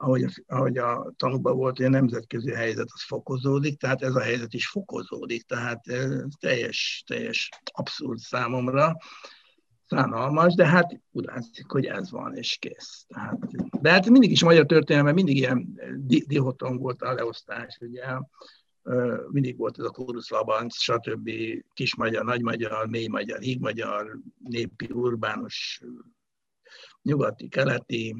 ahogy, 0.00 0.24
ahogy 0.46 0.78
a 0.78 1.12
tanúban 1.16 1.56
volt, 1.56 1.76
hogy 1.76 1.86
a 1.86 1.88
nemzetközi 1.88 2.50
helyzet 2.50 2.88
az 2.92 3.02
fokozódik, 3.02 3.78
tehát 3.78 4.02
ez 4.02 4.14
a 4.14 4.20
helyzet 4.20 4.54
is 4.54 4.68
fokozódik, 4.68 5.42
tehát 5.42 5.88
ez 5.88 6.24
teljes, 6.40 7.02
teljes 7.06 7.48
abszurd 7.72 8.18
számomra, 8.18 8.96
szánalmas, 9.88 10.54
de 10.54 10.66
hát 10.66 11.00
úgy 11.10 11.24
látszik, 11.24 11.70
hogy 11.70 11.84
ez 11.84 12.10
van, 12.10 12.34
és 12.34 12.56
kész. 12.60 13.06
Tehát, 13.08 13.38
de 13.80 13.90
hát 13.90 14.08
mindig 14.08 14.30
is 14.30 14.42
a 14.42 14.46
magyar 14.46 14.66
történelemben 14.66 15.14
mindig 15.14 15.36
ilyen 15.36 15.80
dihoton 16.26 16.76
volt 16.76 17.02
a 17.02 17.12
leosztás, 17.12 17.78
ugye 17.80 18.04
mindig 19.28 19.56
volt 19.56 19.78
ez 19.78 19.84
a 19.84 19.90
kórusz 19.90 20.30
labanc, 20.30 20.76
stb. 20.76 21.30
kis 21.72 21.94
magyar, 21.94 22.24
nagy 22.24 22.42
magyar, 22.42 22.88
mély 22.88 23.06
magyar, 23.06 23.38
híg 23.40 23.60
magyar, 23.60 24.18
népi, 24.38 24.88
urbánus, 24.92 25.82
nyugati, 27.02 27.48
keleti, 27.48 28.16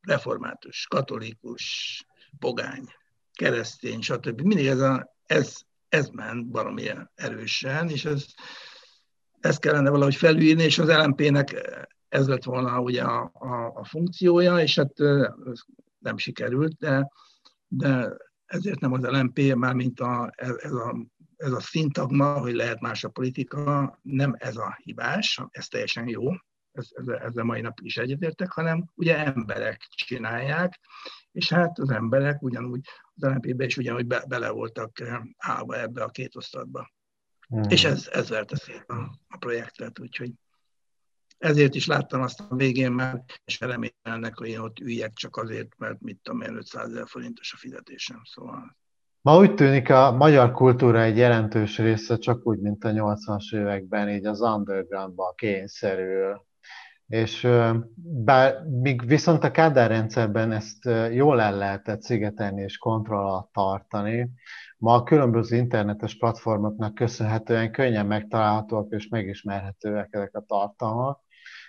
református, 0.00 0.86
katolikus, 0.86 2.04
pogány, 2.38 2.84
keresztény, 3.32 4.00
stb. 4.00 4.40
Mindig 4.40 4.66
ez, 4.66 4.80
a, 4.80 5.14
ez, 5.26 5.56
ez 5.88 6.08
ment 6.08 6.46
baromi 6.46 6.90
erősen, 7.14 7.88
és 7.88 8.04
ez, 8.04 8.26
ezt 9.40 9.60
kellene 9.60 9.90
valahogy 9.90 10.14
felülírni, 10.14 10.62
és 10.62 10.78
az 10.78 10.88
LMP-nek 10.88 11.54
ez 12.08 12.28
lett 12.28 12.44
volna 12.44 12.80
ugye 12.80 13.02
a, 13.02 13.30
a, 13.34 13.72
a 13.74 13.84
funkciója, 13.84 14.58
és 14.58 14.74
hát 14.74 15.00
ez 15.50 15.60
nem 15.98 16.16
sikerült, 16.16 16.76
de, 16.78 17.08
de 17.68 18.16
ezért 18.46 18.80
nem 18.80 18.92
az 18.92 19.02
LMP, 19.02 19.54
már 19.54 19.74
mint 19.74 20.00
a, 20.00 20.32
ez, 20.36 20.54
ez 20.56 20.72
a 20.72 20.96
ez 21.38 21.52
a 21.52 21.60
szintagma, 21.60 22.38
hogy 22.38 22.54
lehet 22.54 22.80
más 22.80 23.04
a 23.04 23.08
politika, 23.08 23.98
nem 24.02 24.34
ez 24.38 24.56
a 24.56 24.78
hibás, 24.82 25.40
ez 25.50 25.68
teljesen 25.68 26.08
jó, 26.08 26.22
ezzel, 26.72 27.18
ezzel 27.18 27.44
mai 27.44 27.60
napig 27.60 27.86
is 27.86 27.96
egyetértek, 27.96 28.50
hanem 28.50 28.90
ugye 28.94 29.24
emberek 29.24 29.88
csinálják, 29.90 30.80
és 31.32 31.52
hát 31.52 31.78
az 31.78 31.90
emberek 31.90 32.42
ugyanúgy, 32.42 32.86
az 33.14 33.22
LNP-be 33.22 33.64
is 33.64 33.76
ugyanúgy 33.76 34.06
be, 34.06 34.24
bele 34.28 34.50
voltak 34.50 35.02
állva 35.36 35.80
ebbe 35.80 36.02
a 36.02 36.08
két 36.08 36.36
osztatba. 36.36 36.90
Mm. 37.54 37.62
És 37.68 37.84
ez, 37.84 38.08
ez 38.12 38.28
verte 38.28 38.56
szét 38.56 38.84
a, 38.86 39.18
a 39.28 39.36
projektet, 39.36 39.98
úgyhogy 39.98 40.32
ezért 41.38 41.74
is 41.74 41.86
láttam 41.86 42.22
azt 42.22 42.40
a 42.40 42.54
végén 42.54 42.92
már, 42.92 43.24
és 43.44 43.60
remélnek, 43.60 44.36
hogy 44.36 44.48
én 44.48 44.58
ott 44.58 44.78
üljek 44.78 45.12
csak 45.12 45.36
azért, 45.36 45.78
mert 45.78 46.00
mit 46.00 46.18
tudom 46.22 46.40
én, 46.40 46.56
500 46.56 46.88
ezer 46.88 47.08
forintos 47.08 47.52
a 47.52 47.56
fizetésem, 47.56 48.20
szóval 48.24 48.76
Ma 49.20 49.36
úgy 49.36 49.54
tűnik 49.54 49.90
a 49.90 50.12
magyar 50.12 50.52
kultúra 50.52 51.02
egy 51.02 51.16
jelentős 51.16 51.78
része, 51.78 52.16
csak 52.16 52.46
úgy, 52.46 52.58
mint 52.58 52.84
a 52.84 52.90
80-as 52.90 53.54
években, 53.54 54.08
így 54.08 54.26
az 54.26 54.40
undergroundba 54.40 55.32
kényszerül. 55.36 56.46
És 57.08 57.48
bár 58.24 58.62
míg 58.64 59.06
viszont 59.06 59.44
a 59.44 59.50
Kádár 59.50 59.90
rendszerben 59.90 60.52
ezt 60.52 60.84
jól 61.12 61.40
el 61.40 61.56
lehetett 61.56 62.02
szigetelni 62.02 62.62
és 62.62 62.78
kontroll 62.78 63.24
alatt 63.24 63.52
tartani, 63.52 64.30
ma 64.78 64.94
a 64.94 65.02
különböző 65.02 65.56
internetes 65.56 66.16
platformoknak 66.16 66.94
köszönhetően 66.94 67.72
könnyen 67.72 68.06
megtalálhatóak 68.06 68.90
és 68.90 69.08
megismerhetőek 69.08 70.08
ezek 70.10 70.34
a 70.34 70.44
tartalmak, 70.46 71.20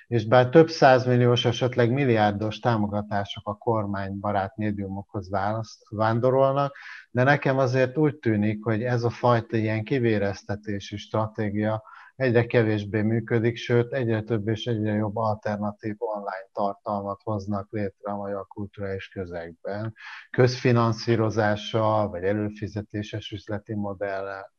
és 0.07 0.27
bár 0.27 0.49
több 0.49 0.69
százmilliós, 0.69 1.45
esetleg 1.45 1.91
milliárdos 1.91 2.59
támogatások 2.59 3.47
a 3.47 3.57
kormánybarát 3.57 4.57
médiumokhoz 4.57 5.29
választ, 5.29 5.83
vándorolnak, 5.89 6.75
de 7.11 7.23
nekem 7.23 7.57
azért 7.57 7.97
úgy 7.97 8.15
tűnik, 8.15 8.63
hogy 8.63 8.83
ez 8.83 9.03
a 9.03 9.09
fajta 9.09 9.57
ilyen 9.57 9.83
kivéreztetési 9.83 10.97
stratégia 10.97 11.83
egyre 12.19 12.45
kevésbé 12.45 13.01
működik, 13.01 13.57
sőt 13.57 13.93
egyre 13.93 14.21
több 14.21 14.47
és 14.47 14.65
egyre 14.65 14.93
jobb 14.93 15.15
alternatív 15.15 15.95
online 15.97 16.49
tartalmat 16.53 17.21
hoznak 17.23 17.67
létre 17.71 18.11
a 18.11 18.15
magyar 18.15 18.47
kulturális 18.47 19.09
közegben, 19.09 19.93
közfinanszírozással 20.29 22.09
vagy 22.09 22.23
előfizetéses 22.23 23.31
üzleti 23.31 23.73
modellel. 23.73 24.51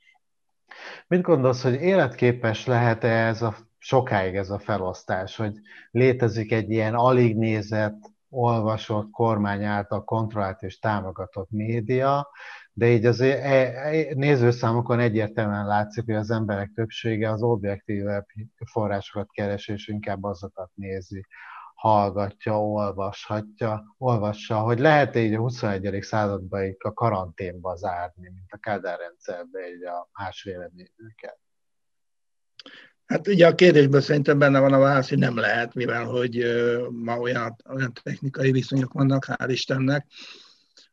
Mit 1.06 1.22
gondolsz, 1.22 1.62
hogy 1.62 1.74
életképes 1.74 2.66
lehet-e 2.66 3.26
ez 3.26 3.42
a 3.42 3.56
sokáig 3.78 4.36
ez 4.36 4.50
a 4.50 4.58
felosztás, 4.58 5.36
hogy 5.36 5.60
létezik 5.90 6.52
egy 6.52 6.70
ilyen 6.70 6.94
alig 6.94 7.36
nézett, 7.36 7.98
olvasott, 8.30 9.10
kormány 9.10 9.64
által 9.64 10.04
kontrollált 10.04 10.62
és 10.62 10.78
támogatott 10.78 11.50
média, 11.50 12.28
de 12.72 12.86
így 12.86 13.06
az 13.06 13.20
e, 13.20 14.14
nézőszámokon 14.14 14.98
egyértelműen 14.98 15.66
látszik, 15.66 16.04
hogy 16.04 16.14
az 16.14 16.30
emberek 16.30 16.70
többsége 16.74 17.30
az 17.30 17.42
objektívebb 17.42 18.26
forrásokat 18.70 19.30
keres, 19.30 19.68
és 19.68 19.88
inkább 19.88 20.24
azokat 20.24 20.70
nézi, 20.74 21.26
hallgatja, 21.74 22.62
olvashatja, 22.62 23.94
olvassa, 23.98 24.60
hogy 24.60 24.78
lehet 24.78 25.16
így 25.16 25.34
a 25.34 25.38
21. 25.38 26.02
században 26.02 26.76
a 26.78 26.92
karanténba 26.92 27.76
zárni, 27.76 28.28
mint 28.28 28.52
a 28.52 28.56
Kádár 28.56 28.98
rendszerbe 28.98 29.68
így 29.68 29.84
a 29.84 30.08
más 30.18 30.42
véleményeket. 30.42 31.38
Hát 33.06 33.28
ugye 33.28 33.46
a 33.46 33.54
kérdésben 33.54 34.00
szerintem 34.00 34.38
benne 34.38 34.60
van 34.60 34.72
a 34.72 34.78
válasz, 34.78 35.08
hogy 35.08 35.18
nem 35.18 35.36
lehet, 35.36 35.74
mivel 35.74 36.04
hogy 36.04 36.44
ma 36.90 37.18
olyan, 37.18 37.56
olyan 37.70 37.92
technikai 38.02 38.52
viszonyok 38.52 38.92
vannak, 38.92 39.24
hál' 39.28 39.48
Istennek, 39.48 40.06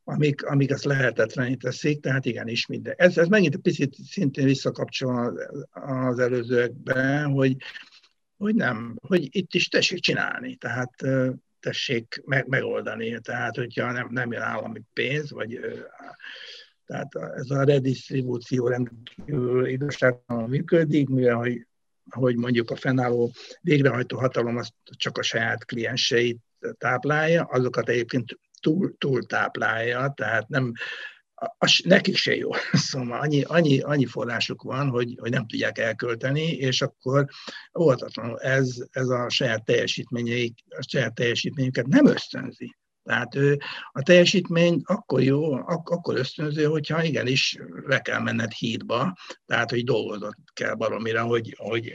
amik, 0.10 0.46
amik 0.46 0.70
ezt 0.70 0.84
lehetetlené 0.84 1.56
teszik, 1.56 2.00
tehát 2.00 2.26
igenis 2.26 2.66
minden. 2.66 2.94
Ez, 2.98 3.18
ez 3.18 3.28
megint 3.28 3.54
egy 3.54 3.62
picit 3.62 3.96
szintén 4.10 4.46
visszakapcsol 4.46 5.40
az 5.72 6.20
előzőekbe, 6.20 7.24
hogy, 7.24 7.56
hogy 8.38 8.56
nem, 8.56 8.98
hogy 9.02 9.28
itt 9.36 9.54
is 9.54 9.68
tessék 9.68 10.00
csinálni, 10.00 10.56
tehát 10.56 10.94
tessék 11.60 12.22
meg, 12.26 12.48
megoldani, 12.48 13.20
tehát 13.20 13.56
hogyha 13.56 13.92
nem, 13.92 14.08
nem 14.12 14.32
jön 14.32 14.42
állami 14.42 14.82
pénz, 14.94 15.32
vagy 15.32 15.60
tehát 16.86 17.16
ez 17.16 17.50
a 17.50 17.64
redistribúció 17.64 18.68
rendkívül 18.68 19.68
időságban 19.68 20.50
működik, 20.50 21.10
mivel 21.10 21.36
hogy 21.36 21.68
hogy 22.10 22.36
mondjuk 22.36 22.72
a 22.72 22.76
fennálló 22.76 23.32
végrehajtó 23.62 24.18
hatalom 24.18 24.58
azt 24.58 24.74
csak 24.84 25.18
a 25.18 25.24
saját 25.24 25.66
klienseit 25.66 26.40
táplálja, 26.78 27.44
azokat 27.44 27.90
egyébként 27.90 28.40
túl, 28.62 28.96
túl 28.98 29.26
táplálja, 29.26 30.14
tehát 30.16 30.48
nem, 30.48 30.72
az 31.58 31.82
nekik 31.84 32.16
se 32.16 32.36
jó. 32.36 32.50
Szóval 32.72 33.20
annyi, 33.20 33.42
annyi, 33.42 33.80
annyi 33.80 34.06
forrásuk 34.06 34.62
van, 34.62 34.90
hogy, 34.90 35.16
hogy 35.20 35.32
nem 35.32 35.48
tudják 35.48 35.78
elkölteni, 35.78 36.52
és 36.52 36.82
akkor 36.82 37.26
óvatatlanul 37.80 38.40
ez, 38.40 38.76
ez 38.92 39.08
a 39.08 39.30
saját 39.30 39.66
teljesítményeik, 39.66 40.60
a 40.70 40.86
saját 40.88 41.14
teljesítményüket 41.14 41.88
nem 41.88 42.06
ösztönzi. 42.06 42.76
Tehát 43.04 43.36
ő, 43.36 43.58
a 43.92 44.02
teljesítmény 44.02 44.82
akkor 44.84 45.22
jó, 45.22 45.54
ak- 45.54 45.90
akkor 45.90 46.18
ösztönző, 46.18 46.64
hogyha 46.66 47.04
igenis 47.04 47.58
le 47.86 48.02
kell 48.02 48.20
menned 48.20 48.52
hídba, 48.52 49.18
tehát 49.46 49.70
hogy 49.70 49.84
dolgozott 49.84 50.38
kell 50.54 50.74
baromira, 50.74 51.24
hogy, 51.24 51.56
hogy, 51.58 51.94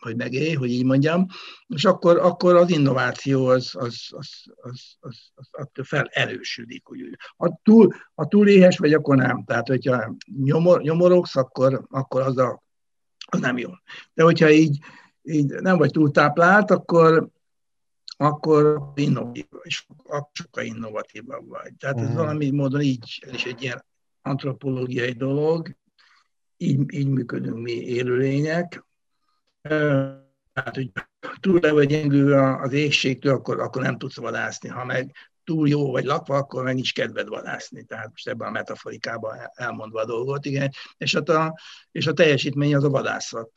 hogy 0.00 0.16
megélj, 0.16 0.54
hogy 0.54 0.70
így 0.70 0.84
mondjam, 0.84 1.26
és 1.66 1.84
akkor, 1.84 2.18
akkor 2.18 2.56
az 2.56 2.70
innováció 2.70 3.46
az, 3.46 3.70
az, 3.72 4.08
az, 4.10 4.28
az, 4.60 4.96
az, 5.00 5.30
az, 5.34 5.48
az 5.50 5.86
fel 5.86 6.08
erősödik. 6.12 6.86
Hogy 6.86 7.16
ha, 7.36 7.60
túl, 7.62 7.94
ha 8.14 8.26
túl 8.26 8.48
éhes 8.48 8.78
vagy, 8.78 8.92
akkor 8.92 9.16
nem. 9.16 9.44
Tehát, 9.44 9.68
hogyha 9.68 10.14
nyomor, 10.44 10.82
nyomorogsz, 10.82 11.36
akkor, 11.36 11.86
akkor 11.90 12.20
az, 12.20 12.38
a, 12.38 12.62
az 13.26 13.40
nem 13.40 13.58
jó. 13.58 13.70
De 14.14 14.22
hogyha 14.22 14.50
így, 14.50 14.78
így 15.22 15.46
nem 15.46 15.76
vagy 15.76 15.90
túl 15.90 16.10
táplált, 16.10 16.70
akkor, 16.70 17.28
akkor 18.16 18.92
innovatív, 18.94 19.46
és 19.62 19.86
sokkal 20.32 20.64
innovatívabb 20.64 21.48
vagy. 21.48 21.72
Tehát 21.78 22.00
ez 22.00 22.08
mm. 22.08 22.14
valami 22.14 22.50
módon 22.50 22.80
így, 22.80 23.22
ez 23.26 23.32
is 23.32 23.44
egy 23.44 23.62
ilyen 23.62 23.84
antropológiai 24.22 25.12
dolog, 25.12 25.76
így, 26.56 26.94
így 26.94 27.08
működünk 27.08 27.58
mi 27.58 27.72
élőlények. 27.72 28.86
Tehát, 29.62 30.74
hogy 30.74 30.92
túl 31.40 31.58
le 31.62 31.72
vagy 31.72 31.88
gyengül 31.88 32.32
az 32.32 32.72
égségtől, 32.72 33.34
akkor, 33.34 33.60
akkor 33.60 33.82
nem 33.82 33.98
tudsz 33.98 34.16
vadászni. 34.16 34.68
Ha 34.68 34.84
meg 34.84 35.14
túl 35.44 35.68
jó 35.68 35.90
vagy 35.90 36.04
lakva, 36.04 36.36
akkor 36.36 36.62
meg 36.62 36.74
nincs 36.74 36.94
kedved 36.94 37.28
vadászni. 37.28 37.84
Tehát 37.84 38.08
most 38.10 38.28
ebben 38.28 38.48
a 38.48 38.50
metaforikában 38.50 39.36
elmondva 39.54 40.00
a 40.00 40.04
dolgot, 40.04 40.44
igen. 40.44 40.70
És, 40.96 41.14
hát 41.14 41.28
a, 41.28 41.58
és 41.90 42.06
a 42.06 42.12
teljesítmény 42.12 42.74
az 42.74 42.84
a 42.84 42.88
vadászat 42.88 43.52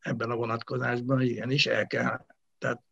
ebben 0.00 0.30
a 0.30 0.36
vonatkozásban, 0.36 1.20
igenis 1.20 1.66
el 1.66 1.86
kell, 1.86 2.26
tehát 2.58 2.82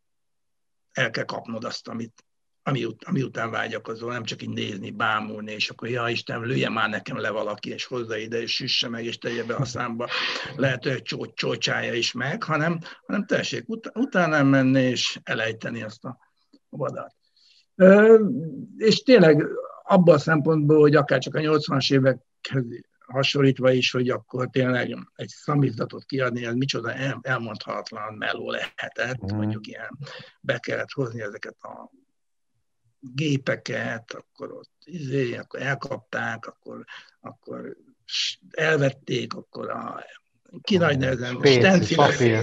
el 0.91 1.09
kell 1.09 1.25
kapnod 1.25 1.63
azt, 1.63 1.87
amit, 1.87 2.23
ami, 2.63 2.87
ami 3.05 3.21
után 3.21 3.51
vágyakozol, 3.51 4.11
nem 4.11 4.23
csak 4.23 4.41
így 4.41 4.49
nézni, 4.49 4.91
bámulni, 4.91 5.51
és 5.51 5.69
akkor, 5.69 5.89
ja 5.89 6.09
Isten, 6.09 6.41
lője 6.41 6.69
már 6.69 6.89
nekem 6.89 7.17
le 7.17 7.29
valaki, 7.29 7.69
és 7.69 7.85
hozza 7.85 8.17
ide, 8.17 8.41
és 8.41 8.53
süsse 8.53 8.89
meg, 8.89 9.05
és 9.05 9.17
tegye 9.17 9.43
be 9.43 9.55
a 9.55 9.65
számba, 9.65 10.07
lehet, 10.55 10.83
hogy 10.83 11.01
csó- 11.01 11.33
csócsája 11.33 11.93
is 11.93 12.11
meg, 12.11 12.43
hanem, 12.43 12.79
hanem 13.05 13.25
tessék 13.25 13.69
ut- 13.69 13.91
utána 13.93 14.43
menni, 14.43 14.81
és 14.81 15.19
elejteni 15.23 15.83
azt 15.83 16.05
a 16.05 16.17
vadat. 16.69 17.15
Ö, 17.75 18.19
és 18.77 19.03
tényleg 19.03 19.47
abban 19.83 20.15
a 20.15 20.19
szempontból, 20.19 20.79
hogy 20.79 20.95
akár 20.95 21.19
csak 21.19 21.35
a 21.35 21.39
80-as 21.39 21.93
évekhez 21.93 22.65
hasonlítva 23.05 23.71
is, 23.71 23.91
hogy 23.91 24.09
akkor 24.09 24.49
tényleg 24.49 24.97
egy 25.15 25.27
szamizdatot 25.27 26.03
kiadni, 26.03 26.45
ez 26.45 26.53
micsoda 26.53 26.93
el, 26.93 27.19
elmondhatatlan 27.21 28.13
meló 28.13 28.51
lehetett, 28.51 29.33
mm. 29.33 29.35
mondjuk 29.35 29.67
ilyen 29.67 29.97
be 30.41 30.57
kellett 30.59 30.91
hozni 30.91 31.21
ezeket 31.21 31.55
a 31.59 31.91
gépeket, 33.15 34.13
akkor 34.13 34.51
ott 34.51 34.71
izé, 34.83 35.37
akkor 35.37 35.61
elkapták, 35.61 36.45
akkor, 36.45 36.85
akkor 37.21 37.77
elvették, 38.51 39.33
akkor 39.33 39.69
a 39.69 40.03
ki 40.61 40.77
nagy 40.77 40.97
nehezen 40.97 41.39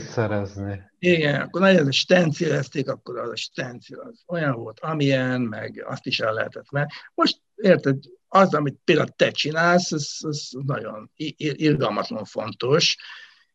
szerezni. 0.01 0.83
Igen, 0.99 1.41
akkor 1.41 1.61
nagy 1.61 1.73
nehezen 1.73 1.93
stencilezték, 1.93 2.89
akkor 2.89 3.19
az 3.19 3.31
a 3.31 3.37
stencil 3.37 3.99
az 3.99 4.23
olyan 4.27 4.55
volt, 4.55 4.81
amilyen, 4.81 5.41
meg 5.41 5.85
azt 5.87 6.07
is 6.07 6.21
el 6.21 6.33
lehetett 6.33 6.71
mert 6.71 6.91
Most 7.15 7.41
érted, 7.55 7.97
az, 8.29 8.55
amit 8.55 8.79
például 8.85 9.09
te 9.09 9.31
csinálsz, 9.31 9.93
ez, 9.93 10.09
ez 10.21 10.49
nagyon 10.51 11.11
irgalmatlan 11.37 12.25
fontos, 12.25 12.97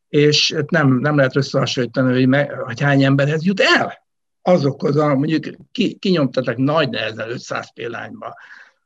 és 0.08 0.54
nem, 0.68 0.98
nem 0.98 1.16
lehet 1.16 1.36
összehasonlítani, 1.36 2.12
hogy, 2.12 2.28
me, 2.28 2.56
hogy 2.56 2.80
hány 2.80 3.04
emberhez 3.04 3.44
jut 3.44 3.60
el 3.60 4.05
azokhoz, 4.46 4.94
mondjuk 4.94 5.44
ki, 5.72 5.94
kinyomtatok 5.94 6.56
nagy 6.56 6.88
nehezen 6.88 7.30
500 7.30 7.72
példányba 7.72 8.34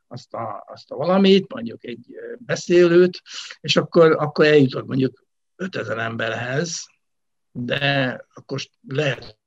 azt 0.07 0.33
a, 0.33 0.63
azt 0.67 0.91
a 0.91 0.95
valamit, 0.95 1.53
mondjuk 1.53 1.85
egy 1.85 2.05
beszélőt, 2.37 3.21
és 3.59 3.77
akkor, 3.77 4.11
akkor 4.11 4.45
eljutott 4.45 4.85
mondjuk 4.85 5.25
5000 5.55 5.97
emberhez, 5.97 6.85
de 7.51 8.25
akkor 8.33 8.61
lehet, 8.87 9.39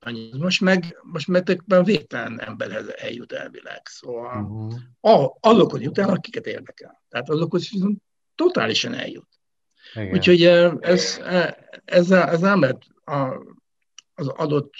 annyi. 0.00 0.30
Most 0.38 0.60
meg, 0.60 0.98
most 1.02 1.28
meg 1.28 1.62
végtelen 1.84 2.40
emberhez 2.40 2.94
eljut 2.96 3.32
elvileg. 3.32 3.80
Szóval 3.84 4.42
uh-huh. 4.42 5.30
azokhoz 5.40 5.80
jut 5.80 5.98
el, 5.98 6.08
akiket 6.08 6.46
érdekel. 6.46 7.02
Tehát 7.08 7.28
azokhoz 7.28 7.70
viszont 7.70 8.02
totálisan 8.34 8.94
eljut. 8.94 9.28
Igen. 9.94 10.12
Úgyhogy 10.12 10.44
ez, 10.44 10.72
ez, 10.80 11.20
ez, 11.84 12.10
ez 12.10 12.40
nem 12.40 12.60
lehet 12.60 12.84
a, 13.04 13.44
az 14.14 14.28
adott 14.28 14.74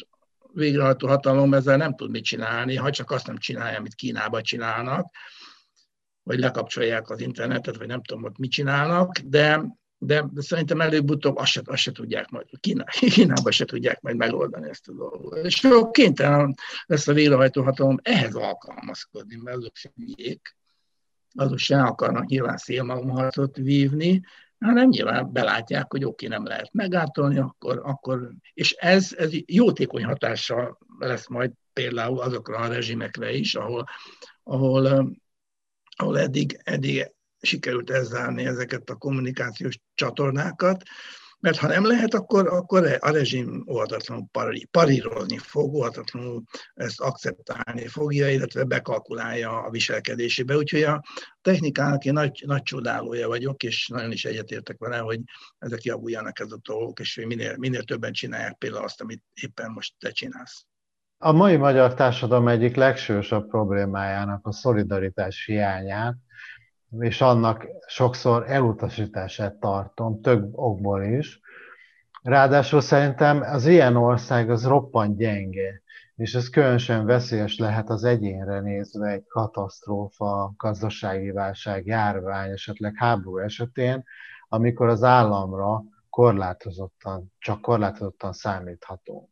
végrehajtó 0.54 1.08
hatalom 1.08 1.54
ezzel 1.54 1.76
nem 1.76 1.94
tud 1.94 2.10
mit 2.10 2.24
csinálni, 2.24 2.76
ha 2.76 2.90
csak 2.90 3.10
azt 3.10 3.26
nem 3.26 3.36
csinálja, 3.36 3.78
amit 3.78 3.94
Kínában 3.94 4.42
csinálnak, 4.42 5.14
vagy 6.22 6.38
lekapcsolják 6.38 7.10
az 7.10 7.20
internetet, 7.20 7.76
vagy 7.76 7.86
nem 7.86 8.02
tudom, 8.02 8.24
ott 8.24 8.38
mit 8.38 8.50
csinálnak, 8.50 9.18
de, 9.18 9.64
de, 9.98 10.24
szerintem 10.36 10.80
előbb-utóbb 10.80 11.36
azt 11.36 11.50
se, 11.50 11.60
azt 11.64 11.82
se 11.82 11.92
tudják 11.92 12.28
majd, 12.28 12.46
Kína, 12.60 12.84
Kínában 13.14 13.52
se 13.52 13.64
tudják 13.64 14.00
majd 14.00 14.16
megoldani 14.16 14.68
ezt 14.68 14.88
a 14.88 14.92
dolgot. 14.92 15.44
És 15.44 15.64
akkor 15.64 15.90
kénytelen 15.90 16.54
lesz 16.86 17.08
a 17.08 17.12
végrehajtó 17.12 17.62
hatalom 17.62 17.98
ehhez 18.02 18.34
alkalmazkodni, 18.34 19.36
mert 19.36 19.56
azok 19.56 19.76
sem 19.76 19.92
hülyék, 19.96 20.56
azok 21.34 21.58
sem 21.58 21.86
akarnak 21.86 22.26
nyilván 22.26 22.56
szélmalomharcot 22.56 23.56
vívni, 23.56 24.22
hanem 24.62 24.88
nyilván 24.88 25.32
belátják, 25.32 25.90
hogy 25.90 26.04
oké, 26.04 26.26
nem 26.26 26.46
lehet 26.46 26.72
megátolni, 26.72 27.38
akkor, 27.38 27.80
akkor 27.84 28.30
és 28.54 28.72
ez, 28.72 29.14
ez 29.16 29.30
jótékony 29.46 30.04
hatással 30.04 30.78
lesz 30.98 31.28
majd 31.28 31.50
például 31.72 32.20
azokra 32.20 32.58
a 32.58 32.68
rezsimekre 32.68 33.32
is, 33.32 33.54
ahol, 33.54 33.88
ahol, 34.42 35.14
ahol 35.96 36.18
eddig, 36.18 36.60
eddig 36.64 37.10
sikerült 37.40 37.90
elzárni 37.90 38.44
ezeket 38.44 38.90
a 38.90 38.96
kommunikációs 38.96 39.78
csatornákat, 39.94 40.82
mert 41.42 41.56
ha 41.56 41.66
nem 41.66 41.86
lehet, 41.86 42.14
akkor, 42.14 42.48
akkor 42.48 42.96
a 43.00 43.10
rezsim 43.10 43.64
óhatatlanul 43.70 44.26
parírozni 44.70 45.38
fog, 45.38 45.74
óhatatlanul 45.74 46.42
ezt 46.74 47.00
akceptálni 47.00 47.86
fogja, 47.86 48.30
illetve 48.30 48.64
bekalkulálja 48.64 49.62
a 49.62 49.70
viselkedésébe. 49.70 50.56
Úgyhogy 50.56 50.82
a 50.82 51.02
technikának 51.40 52.04
én 52.04 52.12
nagy, 52.12 52.42
nagy 52.46 52.62
csodálója 52.62 53.28
vagyok, 53.28 53.62
és 53.62 53.88
nagyon 53.88 54.12
is 54.12 54.24
egyetértek 54.24 54.78
vele, 54.78 54.98
hogy 54.98 55.20
ezek 55.58 55.82
javuljanak 55.82 56.40
ez 56.40 56.52
a 56.52 56.58
dolgok, 56.62 57.00
és 57.00 57.14
hogy 57.14 57.26
minél, 57.26 57.56
minél 57.56 57.82
többen 57.82 58.12
csinálják 58.12 58.58
például 58.58 58.84
azt, 58.84 59.00
amit 59.00 59.22
éppen 59.34 59.70
most 59.70 59.94
te 59.98 60.10
csinálsz. 60.10 60.66
A 61.18 61.32
mai 61.32 61.56
magyar 61.56 61.94
társadalom 61.94 62.48
egyik 62.48 62.76
legsősabb 62.76 63.48
problémájának 63.48 64.46
a 64.46 64.52
szolidaritás 64.52 65.44
hiányát, 65.44 66.16
és 66.98 67.20
annak 67.20 67.66
sokszor 67.86 68.50
elutasítását 68.50 69.54
tartom, 69.54 70.20
több 70.20 70.50
okból 70.52 71.02
is. 71.02 71.40
Ráadásul 72.22 72.80
szerintem 72.80 73.40
az 73.40 73.66
ilyen 73.66 73.96
ország 73.96 74.50
az 74.50 74.66
roppant 74.66 75.16
gyenge, 75.16 75.82
és 76.16 76.34
ez 76.34 76.48
különösen 76.48 77.06
veszélyes 77.06 77.58
lehet 77.58 77.90
az 77.90 78.04
egyénre 78.04 78.60
nézve 78.60 79.08
egy 79.08 79.26
katasztrófa, 79.26 80.54
gazdasági 80.56 81.30
válság, 81.30 81.86
járvány, 81.86 82.50
esetleg 82.50 82.92
háború 82.96 83.38
esetén, 83.38 84.04
amikor 84.48 84.88
az 84.88 85.02
államra 85.02 85.82
korlátozottan, 86.10 87.32
csak 87.38 87.60
korlátozottan 87.60 88.32
számíthatunk. 88.32 89.31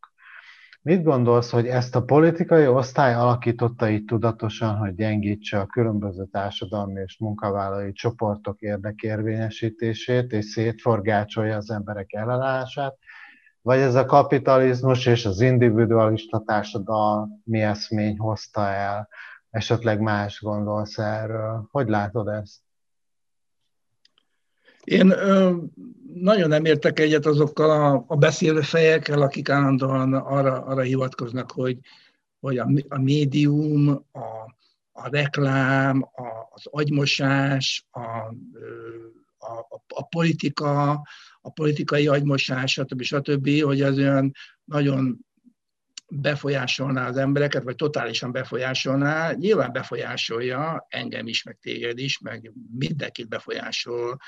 Mit 0.83 1.03
gondolsz, 1.03 1.51
hogy 1.51 1.67
ezt 1.67 1.97
a 1.97 2.05
politikai 2.05 2.67
osztály 2.67 3.15
alakította 3.15 3.91
így 3.91 4.05
tudatosan, 4.05 4.77
hogy 4.77 4.95
gyengítse 4.95 5.61
a 5.61 5.67
különböző 5.67 6.25
társadalmi 6.25 7.01
és 7.01 7.19
munkavállalói 7.19 7.93
csoportok 7.93 8.61
érdekérvényesítését, 8.61 10.33
és 10.33 10.45
szétforgácsolja 10.45 11.57
az 11.57 11.71
emberek 11.71 12.13
ellenállását, 12.13 12.97
vagy 13.63 13.79
ez 13.79 13.95
a 13.95 14.05
kapitalizmus 14.05 15.07
és 15.07 15.27
az 15.27 15.41
individualista 15.41 16.43
társadalmi 16.47 17.61
eszmény 17.61 18.19
hozta 18.19 18.67
el, 18.67 19.09
esetleg 19.51 20.01
más 20.01 20.41
gondolsz 20.41 20.99
erről? 20.99 21.69
Hogy 21.71 21.89
látod 21.89 22.29
ezt? 22.29 22.61
Én 24.85 25.11
ö, 25.11 25.57
nagyon 26.15 26.49
nem 26.49 26.65
értek 26.65 26.99
egyet 26.99 27.27
azokkal 27.27 27.71
a, 27.71 28.05
a 28.07 28.17
beszélő 28.17 28.61
fejekkel, 28.61 29.23
akik 29.23 29.49
állandóan 29.49 30.15
arra, 30.15 30.65
arra 30.65 30.83
hivatkoznak, 30.83 31.51
hogy, 31.51 31.79
hogy 32.41 32.59
a, 32.59 32.69
a 32.89 32.99
médium, 32.99 33.89
a, 34.13 34.55
a 34.93 35.09
reklám, 35.09 36.03
a, 36.03 36.49
az 36.51 36.67
agymosás, 36.67 37.87
a, 37.91 38.07
a, 39.39 39.83
a 39.89 40.07
politika, 40.07 40.91
a 41.41 41.51
politikai 41.55 42.07
agymosás, 42.07 42.73
stb. 42.73 43.03
stb., 43.03 43.63
hogy 43.63 43.83
az 43.83 43.99
olyan 43.99 44.33
nagyon 44.65 45.19
befolyásolná 46.11 47.09
az 47.09 47.17
embereket, 47.17 47.63
vagy 47.63 47.75
totálisan 47.75 48.33
befolyásolná, 48.33 49.33
nyilván 49.33 49.73
befolyásolja 49.73 50.87
engem 50.89 51.27
is, 51.27 51.43
meg 51.43 51.59
téged 51.61 51.99
is, 51.99 52.19
meg 52.19 52.53
mindenkit 52.79 53.29
befolyásol 53.29 54.19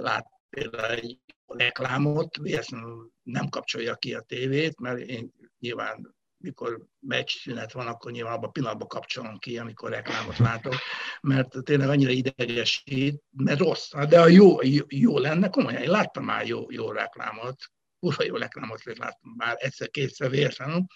lát 0.00 0.26
például 0.50 0.92
egy 0.92 1.18
reklámot, 1.46 2.36
véletlenül 2.36 3.10
nem 3.22 3.48
kapcsolja 3.48 3.94
ki 3.94 4.14
a 4.14 4.20
tévét, 4.20 4.80
mert 4.80 4.98
én 4.98 5.32
nyilván 5.58 6.14
mikor 6.38 6.86
meccs 7.00 7.30
szünet 7.30 7.72
van, 7.72 7.86
akkor 7.86 8.12
nyilván 8.12 8.32
abban 8.32 8.48
a 8.48 8.50
pillanatban 8.50 8.88
kapcsolom 8.88 9.38
ki, 9.38 9.58
amikor 9.58 9.90
reklámot 9.90 10.38
látok, 10.38 10.74
mert 11.20 11.62
tényleg 11.62 11.88
annyira 11.88 12.10
idegesít, 12.10 13.22
mert 13.30 13.58
rossz. 13.58 13.90
De 14.08 14.20
a 14.20 14.28
jó, 14.28 14.62
jó, 14.62 14.84
jó 14.88 15.18
lenne, 15.18 15.48
komolyan, 15.48 15.82
én 15.82 15.90
láttam 15.90 16.24
már 16.24 16.46
jó, 16.46 16.70
jó 16.70 16.90
reklámot, 16.90 17.56
kurva 18.00 18.24
jó 18.24 18.36
reklámot 18.36 18.84
láttam 18.84 19.34
már 19.36 19.56
egyszer-kétszer 19.58 20.30
véletlenül, 20.30 20.86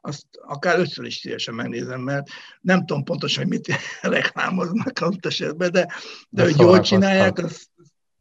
azt 0.00 0.26
akár 0.46 0.78
ötször 0.78 1.04
is 1.04 1.16
szívesen 1.16 1.54
megnézem, 1.54 2.00
mert 2.00 2.28
nem 2.60 2.86
tudom 2.86 3.04
pontosan, 3.04 3.42
hogy 3.42 3.52
mit 3.52 3.66
reklámoznak 4.16 5.00
az 5.00 5.16
esetben, 5.20 5.72
de, 5.72 5.84
de, 5.84 5.94
de 6.28 6.42
hogy 6.42 6.58
jól 6.58 6.80
csinálják, 6.80 7.38
az, 7.38 7.70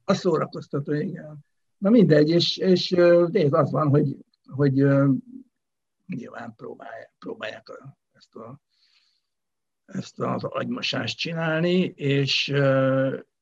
az 0.06 0.18
szórakoztató, 0.18 0.94
igen. 0.94 1.46
Na 1.78 1.90
mindegy, 1.90 2.30
és, 2.30 2.58
és 2.58 2.90
nézd, 3.32 3.54
az 3.54 3.72
van, 3.72 3.88
hogy, 3.88 4.18
hogy 4.50 4.74
nyilván 6.08 6.56
próbálják, 6.56 7.14
próbálják 7.20 7.68
ezt, 8.12 8.36
a, 8.36 8.60
ezt 9.86 10.20
az 10.20 10.44
agymosást 10.44 11.18
csinálni, 11.18 11.94
és, 11.96 12.54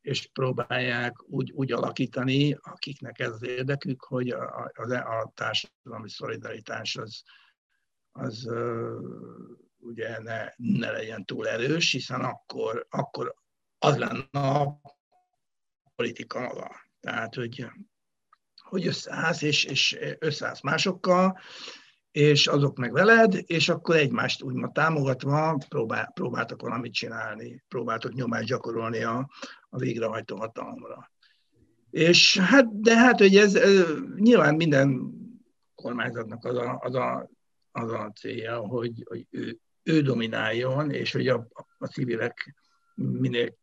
és 0.02 0.30
próbálják 0.34 1.24
úgy, 1.24 1.52
úgy 1.52 1.72
alakítani, 1.72 2.58
akiknek 2.62 3.20
ez 3.20 3.32
az 3.32 3.44
érdekük, 3.44 4.04
hogy 4.04 4.30
a, 4.30 4.72
a, 4.74 4.94
a 4.94 5.32
társadalmi 5.34 6.10
szolidaritás 6.10 6.96
az, 6.96 7.24
az 8.12 8.50
ugye 9.78 10.20
ne, 10.20 10.48
ne 10.56 10.92
legyen 10.92 11.26
túl 11.26 11.48
erős, 11.48 11.92
hiszen 11.92 12.22
akkor, 12.22 12.88
akkor 12.90 13.36
az 13.78 13.98
lenne 13.98 14.28
a 14.32 14.82
politika 15.96 16.40
maga. 16.40 16.72
Tehát, 17.00 17.36
hogy, 17.36 17.66
hogy 18.62 18.88
összeállsz, 18.88 19.42
és, 19.42 19.64
és 19.64 19.98
összeállsz 20.20 20.62
másokkal, 20.62 21.40
és 22.12 22.48
azok 22.48 22.78
meg 22.78 22.92
veled, 22.92 23.40
és 23.46 23.70
akkor 23.70 23.96
egymást 23.96 24.44
úgymond 24.44 24.72
támogatva 24.72 25.58
próbál, 25.70 26.12
próbáltak 26.14 26.62
valamit 26.62 26.94
csinálni, 26.94 27.64
próbáltak 27.68 28.14
nyomást 28.14 28.48
gyakorolni 28.48 29.04
a, 29.04 29.30
a 29.70 29.78
végrehajtó 29.78 30.36
hatalomra. 30.38 31.12
És 31.90 32.38
hát, 32.38 32.80
de 32.82 32.98
hát, 32.98 33.18
hogy 33.18 33.38
ez, 33.38 33.56
ez 33.56 33.86
nyilván 34.16 34.56
minden 34.56 35.12
kormányzatnak 35.76 36.46
az 36.46 36.56
a, 36.56 36.80
az 36.80 36.96
a, 36.96 37.30
az 37.72 37.92
a 37.92 38.12
célja, 38.16 38.58
hogy, 38.58 39.04
hogy 39.06 39.28
ő, 39.30 39.58
ő 39.84 40.02
domináljon, 40.02 40.92
és 40.92 41.12
hogy 41.12 41.28
a, 41.28 41.48
a 41.78 41.86
civilek 41.86 42.56
minél 42.96 43.56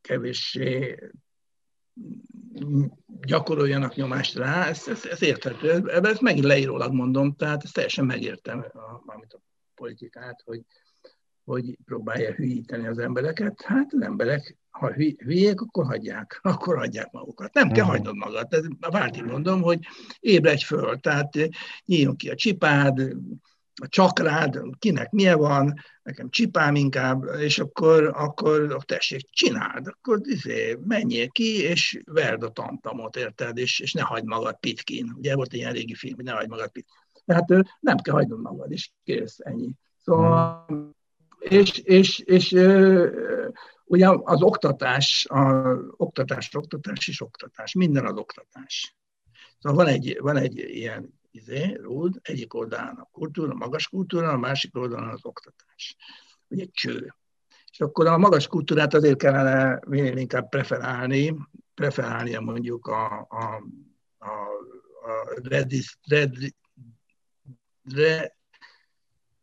kevéssé 0.00 0.98
gyakoroljanak 3.20 3.94
nyomást 3.94 4.36
rá, 4.36 4.66
ez, 4.66 4.88
ez, 4.88 5.04
ez 5.04 5.22
érthető. 5.22 5.70
Ebben 5.70 6.12
ezt 6.12 6.20
megint 6.20 6.44
leírólag 6.44 6.92
mondom, 6.92 7.34
tehát 7.34 7.64
ezt 7.64 7.74
teljesen 7.74 8.04
megértem, 8.04 8.64
amit 9.06 9.32
a 9.32 9.40
politikát, 9.74 10.42
hogy, 10.44 10.60
hogy 11.44 11.78
próbálja 11.84 12.32
hülyíteni 12.32 12.86
az 12.86 12.98
embereket. 12.98 13.62
Hát 13.62 13.92
az 13.92 14.02
emberek, 14.02 14.56
ha 14.70 14.92
hülyék, 14.92 15.60
akkor 15.60 15.84
hagyják, 15.84 16.38
akkor 16.42 16.76
hagyják 16.76 17.10
magukat. 17.10 17.54
Nem 17.54 17.70
kell 17.70 17.84
mhm. 17.84 17.94
hagynod 17.94 18.16
magad. 18.16 18.52
Ez 18.52 18.64
a 18.80 18.90
Vártig 18.90 19.24
mondom, 19.24 19.62
hogy 19.62 19.78
ébredj 20.20 20.64
föl, 20.64 21.00
tehát 21.00 21.34
nyíljon 21.84 22.16
ki 22.16 22.30
a 22.30 22.34
csipád, 22.34 23.16
a 23.80 23.88
csakrád, 23.88 24.60
kinek 24.78 25.10
milyen 25.10 25.38
van, 25.38 25.74
nekem 26.02 26.30
csipám 26.30 26.74
inkább, 26.74 27.24
és 27.38 27.58
akkor, 27.58 28.12
akkor 28.14 28.84
tessék, 28.84 29.30
csináld, 29.30 29.86
akkor 29.86 30.20
izé, 30.22 30.78
menjél 30.84 31.28
ki, 31.28 31.62
és 31.62 32.00
verd 32.04 32.42
a 32.42 32.50
tantamot, 32.50 33.16
érted, 33.16 33.58
és, 33.58 33.80
és 33.80 33.92
ne 33.92 34.02
hagyd 34.02 34.26
magad 34.26 34.58
pitkin. 34.60 35.12
Ugye 35.16 35.34
volt 35.34 35.52
egy 35.52 35.58
ilyen 35.58 35.72
régi 35.72 35.94
film, 35.94 36.14
hogy 36.14 36.24
ne 36.24 36.32
hagyd 36.32 36.48
magad 36.48 36.70
pitkin. 36.70 36.96
Tehát 37.24 37.48
nem 37.80 37.96
kell 37.96 38.14
hagynod 38.14 38.40
magad, 38.40 38.72
és 38.72 38.90
kész, 39.04 39.36
ennyi. 39.38 39.70
Szóval, 39.98 40.66
és, 41.38 41.78
és, 41.78 42.18
és 42.18 42.52
ugye 43.84 44.08
az 44.08 44.42
oktatás, 44.42 45.26
a, 45.28 45.72
oktatás, 45.96 46.54
oktatás 46.54 47.08
és 47.08 47.20
oktatás, 47.20 47.72
minden 47.72 48.06
az 48.06 48.16
oktatás. 48.16 48.96
Szóval 49.58 49.84
van 49.84 49.94
egy, 49.94 50.18
van 50.20 50.36
egy 50.36 50.58
ilyen 50.58 51.17
izé, 51.38 51.78
rúd, 51.80 52.18
egyik 52.22 52.54
oldalán 52.54 52.96
a 52.96 53.08
kultúra, 53.12 53.52
a 53.52 53.54
magas 53.54 53.88
kultúra, 53.88 54.28
a 54.28 54.38
másik 54.38 54.76
oldalán 54.76 55.08
az 55.08 55.24
oktatás. 55.24 55.96
Ugye 56.48 56.66
cső. 56.70 57.14
És 57.72 57.80
akkor 57.80 58.06
a 58.06 58.18
magas 58.18 58.46
kultúrát 58.46 58.94
azért 58.94 59.18
kellene 59.18 59.80
minél 59.86 60.16
inkább 60.16 60.48
preferálni, 60.48 61.36
preferálnia 61.74 62.40
mondjuk 62.40 62.86
a, 62.86 63.26
a, 63.28 63.62
a, 64.18 64.32
a 65.08 65.40
redis, 65.42 65.98
red, 66.06 66.32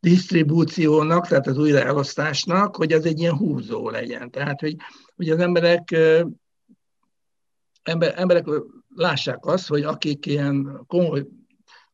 disztribúciónak, 0.00 1.26
tehát 1.26 1.46
az 1.46 1.58
újraelosztásnak, 1.58 2.76
hogy 2.76 2.92
az 2.92 3.04
egy 3.04 3.18
ilyen 3.18 3.36
húzó 3.36 3.90
legyen. 3.90 4.30
Tehát, 4.30 4.60
hogy, 4.60 4.76
hogy 5.14 5.30
az 5.30 5.38
emberek, 5.38 5.96
ember, 7.82 8.14
emberek 8.16 8.46
lássák 8.94 9.46
azt, 9.46 9.68
hogy 9.68 9.82
akik 9.82 10.26
ilyen 10.26 10.84
komoly, 10.86 11.26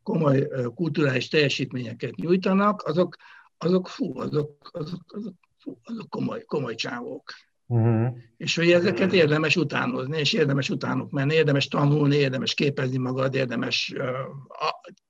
komoly 0.03 0.49
kulturális 0.75 1.29
teljesítményeket 1.29 2.15
nyújtanak, 2.15 2.83
azok, 2.83 3.17
azok 3.59 3.89
fú, 3.89 4.19
azok, 4.19 4.71
azok, 4.73 5.01
azok, 5.07 5.35
fú, 5.59 5.79
azok 5.85 6.09
komoly, 6.09 6.45
komoly 6.45 6.75
csávók. 6.75 7.33
Uh-huh. 7.67 8.17
És 8.37 8.57
hogy 8.57 8.71
ezeket 8.71 9.13
érdemes 9.13 9.57
utánozni, 9.57 10.19
és 10.19 10.33
érdemes 10.33 10.71
utánuk 10.71 11.11
menni, 11.11 11.35
érdemes 11.35 11.69
tanulni, 11.69 12.17
érdemes 12.17 12.55
képezni 12.55 12.97
magad, 12.97 13.35
érdemes 13.35 13.95
uh, 13.97 14.07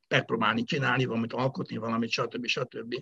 megpróbálni 0.09 0.65
csinálni 0.65 1.05
valamit, 1.05 1.33
alkotni 1.33 1.77
valamit, 1.77 2.11
stb. 2.11 2.47
stb. 2.47 2.95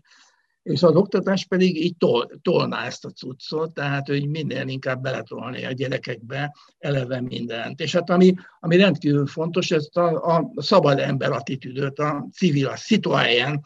És 0.62 0.82
az 0.82 0.94
oktatás 0.94 1.46
pedig 1.46 1.76
így 1.76 1.96
tol, 1.96 2.30
tolná 2.42 2.84
ezt 2.84 3.04
a 3.04 3.10
cuccot, 3.10 3.74
tehát 3.74 4.06
hogy 4.06 4.28
minél 4.28 4.68
inkább 4.68 5.02
beletolni 5.02 5.64
a 5.64 5.72
gyerekekbe 5.72 6.56
eleve 6.78 7.20
mindent. 7.20 7.80
És 7.80 7.92
hát 7.92 8.10
ami, 8.10 8.34
ami 8.60 8.76
rendkívül 8.76 9.26
fontos, 9.26 9.70
ez 9.70 9.88
a, 9.92 10.36
a 10.36 10.52
szabad 10.56 10.98
ember 10.98 11.32
attitűdöt, 11.32 11.98
a 11.98 12.26
civil, 12.32 12.68
a 12.68 12.76
citoyen 12.76 13.60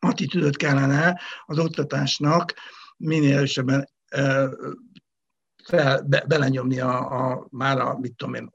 attitűdöt 0.00 0.56
kellene 0.56 1.20
az 1.46 1.58
oktatásnak 1.58 2.54
minél 2.96 3.36
erősebben 3.36 3.88
fel, 5.64 6.02
be, 6.02 6.24
belenyomni 6.26 6.80
a, 6.80 7.30
a, 7.30 7.46
már 7.50 7.78
a, 7.78 7.98
mit 7.98 8.16
tudom 8.16 8.34
én, 8.34 8.50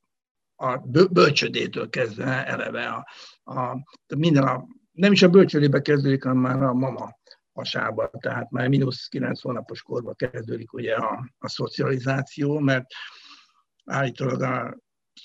a 0.56 0.78
bölcsödétől 1.12 1.90
kezdve 1.90 2.46
eleve 2.46 2.88
a, 2.88 3.08
a, 3.54 3.78
minden 4.16 4.44
a, 4.44 4.66
nem 4.92 5.12
is 5.12 5.22
a 5.22 5.30
bölcsödébe 5.30 5.82
kezdődik, 5.82 6.24
hanem 6.24 6.38
már 6.38 6.64
a 6.64 6.74
mama 6.74 7.22
hasába, 7.54 8.10
tehát 8.20 8.52
már 8.52 8.68
mínusz 8.68 9.08
9 9.08 9.42
hónapos 9.42 9.82
korban 9.82 10.16
kezdődik 10.16 10.74
ugye 10.74 10.96
a, 10.96 11.30
a 11.38 11.50
szocializáció, 11.50 12.60
mert 12.60 12.86
állítólag 13.86 14.42
a, 14.42 14.78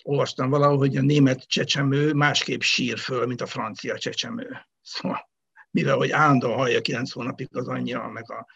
olvastam 0.02 0.50
valahol, 0.50 0.76
hogy 0.76 0.96
a 0.96 1.02
német 1.02 1.46
csecsemő 1.46 2.12
másképp 2.12 2.60
sír 2.60 2.98
föl, 2.98 3.26
mint 3.26 3.40
a 3.40 3.46
francia 3.46 3.98
csecsemő. 3.98 4.66
Szóval, 4.82 5.30
mivel 5.70 5.96
hogy 5.96 6.10
állandóan 6.10 6.56
hallja 6.56 6.80
9 6.80 7.12
hónapig 7.12 7.48
az 7.52 7.68
anyja, 7.68 8.08
meg 8.08 8.30
a 8.30 8.46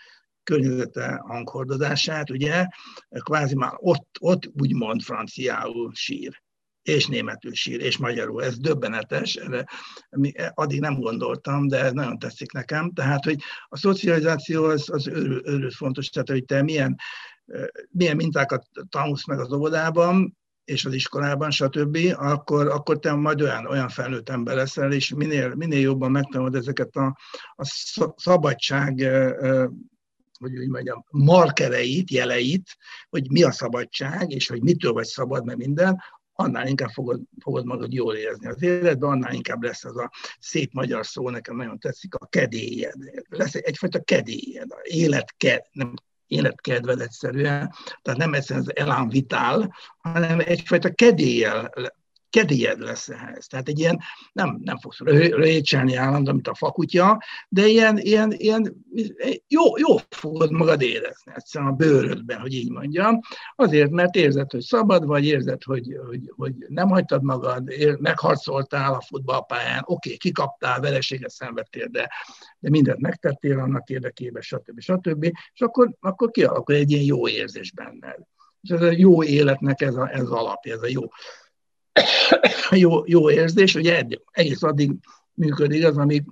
környezete 0.43 1.23
hanghordozását, 1.27 2.31
ugye, 2.31 2.67
kvázi 3.09 3.55
már 3.55 3.73
ott, 3.77 4.09
ott 4.21 4.51
úgymond 4.53 5.03
franciául 5.03 5.91
sír 5.95 6.43
és 6.83 7.07
németül 7.07 7.55
sír, 7.55 7.81
és 7.81 7.97
magyarul. 7.97 8.45
Ez 8.45 8.59
döbbenetes, 8.59 9.35
erre 9.35 9.67
addig 10.55 10.81
nem 10.81 10.95
gondoltam, 10.95 11.69
de 11.69 11.79
ez 11.79 11.93
nagyon 11.93 12.19
tetszik 12.19 12.53
nekem. 12.53 12.93
Tehát, 12.93 13.25
hogy 13.25 13.43
a 13.69 13.77
szocializáció 13.77 14.65
az, 14.65 14.91
az 14.91 15.07
őrült 15.07 15.47
őrül 15.47 15.71
fontos, 15.71 16.09
tehát, 16.09 16.29
hogy 16.29 16.45
te 16.45 16.63
milyen, 16.63 16.97
milyen 17.91 18.17
mintákat 18.17 18.67
tanulsz 18.89 19.27
meg 19.27 19.41
az 19.41 19.53
óvodában, 19.53 20.37
és 20.65 20.85
az 20.85 20.95
iskolában, 20.95 21.51
stb., 21.51 21.99
akkor, 22.17 22.69
akkor 22.69 22.99
te 22.99 23.13
majd 23.13 23.41
olyan, 23.41 23.67
olyan 23.67 23.89
felnőtt 23.89 24.29
ember 24.29 24.55
leszel, 24.55 24.93
és 24.93 25.15
minél, 25.15 25.55
minél 25.55 25.81
jobban 25.81 26.11
megtanulod 26.11 26.55
ezeket 26.55 26.97
a, 26.97 27.17
a 27.55 27.65
szabadság 28.17 29.11
hogy 30.39 30.59
úgy 30.59 30.69
mondjam, 30.69 31.05
markereit, 31.11 32.11
jeleit, 32.11 32.77
hogy 33.09 33.31
mi 33.31 33.43
a 33.43 33.51
szabadság, 33.51 34.31
és 34.31 34.49
hogy 34.49 34.63
mitől 34.63 34.93
vagy 34.93 35.05
szabad, 35.05 35.45
mert 35.45 35.59
minden, 35.59 36.03
annál 36.35 36.67
inkább 36.67 36.91
fogod, 36.91 37.21
fogod 37.43 37.65
magad 37.65 37.93
jól 37.93 38.15
érezni 38.15 38.47
az 38.47 38.63
életben, 38.63 39.11
annál 39.11 39.33
inkább 39.33 39.63
lesz 39.63 39.85
az 39.85 39.97
a 39.97 40.11
szép 40.39 40.73
magyar 40.73 41.07
szó, 41.07 41.31
nekem 41.31 41.57
nagyon 41.57 41.79
tetszik, 41.79 42.15
a 42.15 42.27
kedélyed. 42.27 42.95
Lesz 43.29 43.55
egyfajta 43.55 44.01
kedélyed, 44.01 44.69
életked, 44.83 45.63
nem 45.73 45.95
életkedved 46.27 47.01
egyszerűen, 47.01 47.73
tehát 48.03 48.21
nem 48.21 48.35
egyszerűen 48.35 48.65
az 48.69 48.77
elán 48.77 49.09
vitál, 49.09 49.75
hanem 49.99 50.41
egyfajta 50.41 50.91
kedéllyel 50.91 51.73
kedélyed 52.33 52.81
lesz 52.81 53.09
ehhez. 53.09 53.47
Tehát 53.47 53.69
egy 53.69 53.79
ilyen, 53.79 54.01
nem, 54.33 54.61
nem 54.65 54.79
fogsz 54.79 54.99
récselni 55.31 55.95
állandóan, 55.95 56.35
mint 56.35 56.49
a 56.49 56.55
fakutya, 56.55 57.23
de 57.49 57.67
ilyen, 57.67 57.99
ilyen, 57.99 58.33
ilyen 58.33 58.85
jó, 59.49 59.79
jó 59.79 59.97
fogod 60.11 60.51
magad 60.51 60.83
érezni 60.83 61.33
egyszerűen 61.35 61.71
a 61.71 61.75
bőrödben, 61.75 62.41
hogy 62.41 62.55
így 62.55 62.71
mondjam. 62.71 63.21
Azért, 63.57 63.91
mert 63.91 64.15
érzed, 64.15 64.51
hogy 64.51 64.61
szabad 64.61 65.07
vagy, 65.07 65.25
érzed, 65.25 65.63
hogy, 65.63 65.99
hogy, 66.07 66.33
hogy 66.37 66.55
nem 66.69 66.89
hagytad 66.89 67.23
magad, 67.23 67.73
megharcoltál 67.99 68.95
a 68.95 69.01
futballpályán, 69.01 69.83
oké, 69.85 70.09
okay, 70.09 70.17
kikaptál, 70.17 70.81
vereséget 70.81 71.31
szenvedtél, 71.31 71.87
de, 71.87 72.11
de 72.59 72.71
mindent 72.71 73.01
megtettél 73.01 73.59
annak 73.59 73.89
érdekében, 73.89 74.43
stb. 74.43 74.81
stb. 74.81 75.25
És 75.25 75.61
akkor, 75.61 75.95
akkor 76.01 76.31
kialakul 76.31 76.75
egy 76.75 76.91
ilyen 76.91 77.05
jó 77.05 77.29
érzés 77.29 77.73
benned. 77.73 78.19
És 78.61 78.71
ez 78.71 78.83
a 78.83 78.91
jó 78.91 79.23
életnek 79.23 79.81
ez, 79.81 79.95
a, 79.95 80.09
ez 80.13 80.29
alapja, 80.29 80.75
ez 80.75 80.83
a 80.83 80.89
jó 80.89 81.03
jó, 82.71 83.07
jó 83.07 83.31
érzés, 83.31 83.73
hogy 83.73 83.87
egész 84.31 84.63
addig 84.63 84.93
működik 85.35 85.87
az, 85.87 85.97
amíg, 85.97 86.25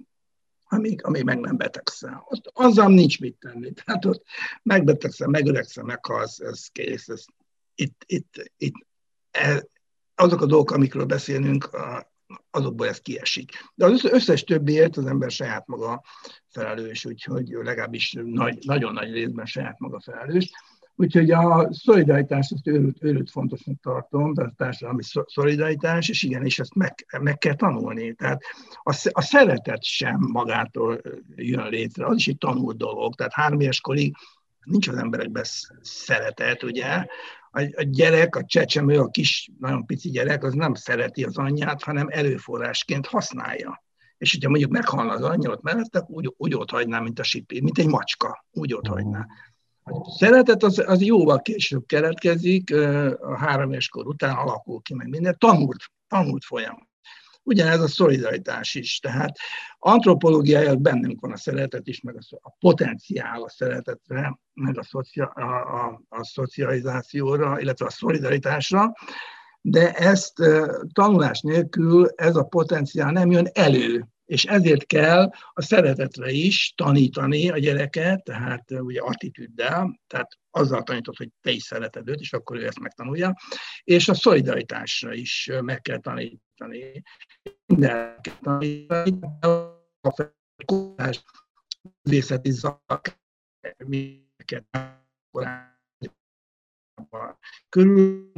amíg, 0.64 1.04
amíg 1.04 1.24
meg 1.24 1.40
nem 1.40 1.56
betegszel. 1.56 2.24
Ott 2.28 2.50
azzal 2.54 2.88
nincs 2.88 3.20
mit 3.20 3.36
tenni. 3.40 3.72
Tehát 3.72 4.04
ott 4.04 4.24
megbetegszel, 4.62 5.28
megöregszel, 5.28 5.84
meghalsz, 5.84 6.38
ez 6.38 6.66
kész. 6.66 7.08
Ez, 7.08 7.24
itt, 7.74 8.04
itt, 8.06 8.52
itt, 8.56 8.86
ez, 9.30 9.62
azok 10.14 10.40
a 10.40 10.46
dolgok, 10.46 10.70
amikről 10.70 11.04
beszélünk, 11.04 11.70
azokból 12.50 12.88
ez 12.88 13.00
kiesik. 13.00 13.52
De 13.74 13.84
az 13.84 14.04
összes 14.04 14.44
többiért 14.44 14.96
az 14.96 15.06
ember 15.06 15.30
saját 15.30 15.66
maga 15.66 16.02
felelős, 16.48 17.04
úgyhogy 17.04 17.48
legalábbis 17.48 18.16
nagy, 18.24 18.58
nagyon 18.66 18.92
nagy 18.92 19.12
részben 19.12 19.46
saját 19.46 19.78
maga 19.78 20.00
felelős. 20.00 20.50
Úgyhogy 21.00 21.30
a 21.30 21.68
szolidaritás 21.72 22.50
azt 22.50 22.66
őrült, 22.66 22.96
őrült 23.00 23.30
fontosnak 23.30 23.80
tartom, 23.80 24.34
tehát 24.34 24.50
a 24.50 24.54
társadalmi 24.56 25.02
szolidaritás, 25.26 26.08
és 26.08 26.22
igen, 26.22 26.44
és 26.44 26.58
ezt 26.58 26.74
meg, 26.74 27.06
meg 27.20 27.38
kell 27.38 27.54
tanulni. 27.54 28.14
Tehát 28.14 28.42
a, 28.82 29.10
a 29.12 29.22
szeretet 29.22 29.82
sem 29.82 30.18
magától 30.32 31.00
jön 31.36 31.68
létre, 31.68 32.06
az 32.06 32.16
is 32.16 32.28
egy 32.28 32.38
tanult 32.38 32.76
dolog. 32.76 33.14
Tehát 33.14 33.32
három 33.32 33.60
éves 33.60 33.80
korig 33.80 34.14
nincs 34.64 34.88
az 34.88 34.96
emberekben 34.96 35.44
szeretet, 35.80 36.62
ugye? 36.62 37.04
A, 37.50 37.60
a 37.60 37.82
gyerek, 37.82 38.36
a 38.36 38.44
csecsemő, 38.44 38.98
a 38.98 39.10
kis, 39.10 39.50
nagyon 39.58 39.86
pici 39.86 40.10
gyerek, 40.10 40.44
az 40.44 40.54
nem 40.54 40.74
szereti 40.74 41.24
az 41.24 41.38
anyját, 41.38 41.82
hanem 41.82 42.08
előforrásként 42.10 43.06
használja. 43.06 43.82
És 44.18 44.32
hogyha 44.32 44.48
mondjuk 44.48 44.70
meghalna 44.70 45.12
az 45.12 45.22
anyja 45.22 45.50
ott 45.50 45.62
mellett, 45.62 46.04
úgy, 46.06 46.34
úgy 46.36 46.54
ott 46.54 46.70
hagyná, 46.70 46.98
mint 46.98 47.18
a 47.18 47.22
sipi, 47.22 47.60
mint 47.60 47.78
egy 47.78 47.86
macska, 47.86 48.44
úgy 48.50 48.74
ott 48.74 48.86
hagyná. 48.86 49.26
Szeretet 50.18 50.62
az, 50.62 50.82
az 50.86 51.02
jóval 51.02 51.40
később 51.40 51.86
keletkezik, 51.86 52.74
a 53.20 53.36
három 53.38 53.72
kor 53.90 54.06
után 54.06 54.36
alakul 54.36 54.82
ki 54.82 54.94
meg 54.94 55.08
minden, 55.08 55.36
tanult, 55.38 55.84
tanult 56.08 56.44
folyamat. 56.44 56.88
Ugyanez 57.42 57.80
a 57.80 57.88
szolidaritás 57.88 58.74
is, 58.74 58.98
tehát 58.98 59.36
antropológiája 59.78 60.74
bennünk 60.74 61.20
van 61.20 61.32
a 61.32 61.36
szeretet 61.36 61.86
is, 61.86 62.00
meg 62.00 62.16
a, 62.16 62.38
a 62.40 62.56
potenciál 62.58 63.42
a 63.42 63.48
szeretetre, 63.48 64.38
meg 64.54 64.78
a, 64.78 64.82
szocia, 64.82 65.26
a, 65.26 65.84
a, 65.84 66.02
a 66.08 66.24
szocializációra, 66.24 67.60
illetve 67.60 67.86
a 67.86 67.90
szolidaritásra, 67.90 68.92
de 69.60 69.92
ezt 69.92 70.42
tanulás 70.92 71.40
nélkül 71.40 72.08
ez 72.16 72.36
a 72.36 72.44
potenciál 72.44 73.10
nem 73.10 73.30
jön 73.30 73.48
elő 73.52 74.06
és 74.30 74.44
ezért 74.44 74.86
kell 74.86 75.30
a 75.52 75.62
szeretetre 75.62 76.30
is 76.30 76.72
tanítani 76.76 77.50
a 77.50 77.58
gyereket, 77.58 78.24
tehát 78.24 78.70
ugye 78.70 79.00
attitűddel, 79.00 80.00
tehát 80.06 80.38
azzal 80.50 80.82
tanított, 80.82 81.16
hogy 81.16 81.30
te 81.40 81.50
is 81.50 81.62
szereted 81.62 82.08
őt, 82.08 82.20
és 82.20 82.32
akkor 82.32 82.56
ő 82.56 82.66
ezt 82.66 82.78
megtanulja, 82.78 83.34
és 83.84 84.08
a 84.08 84.14
szolidaritásra 84.14 85.12
is 85.12 85.50
meg 85.60 85.80
kell 85.80 85.98
tanítani. 85.98 87.02
Minden 87.66 88.20
kell 88.20 88.34
tanítani, 88.40 89.18
a 90.00 90.32
művészeti 92.02 92.50
zak, 92.50 93.18
körül 97.68 98.32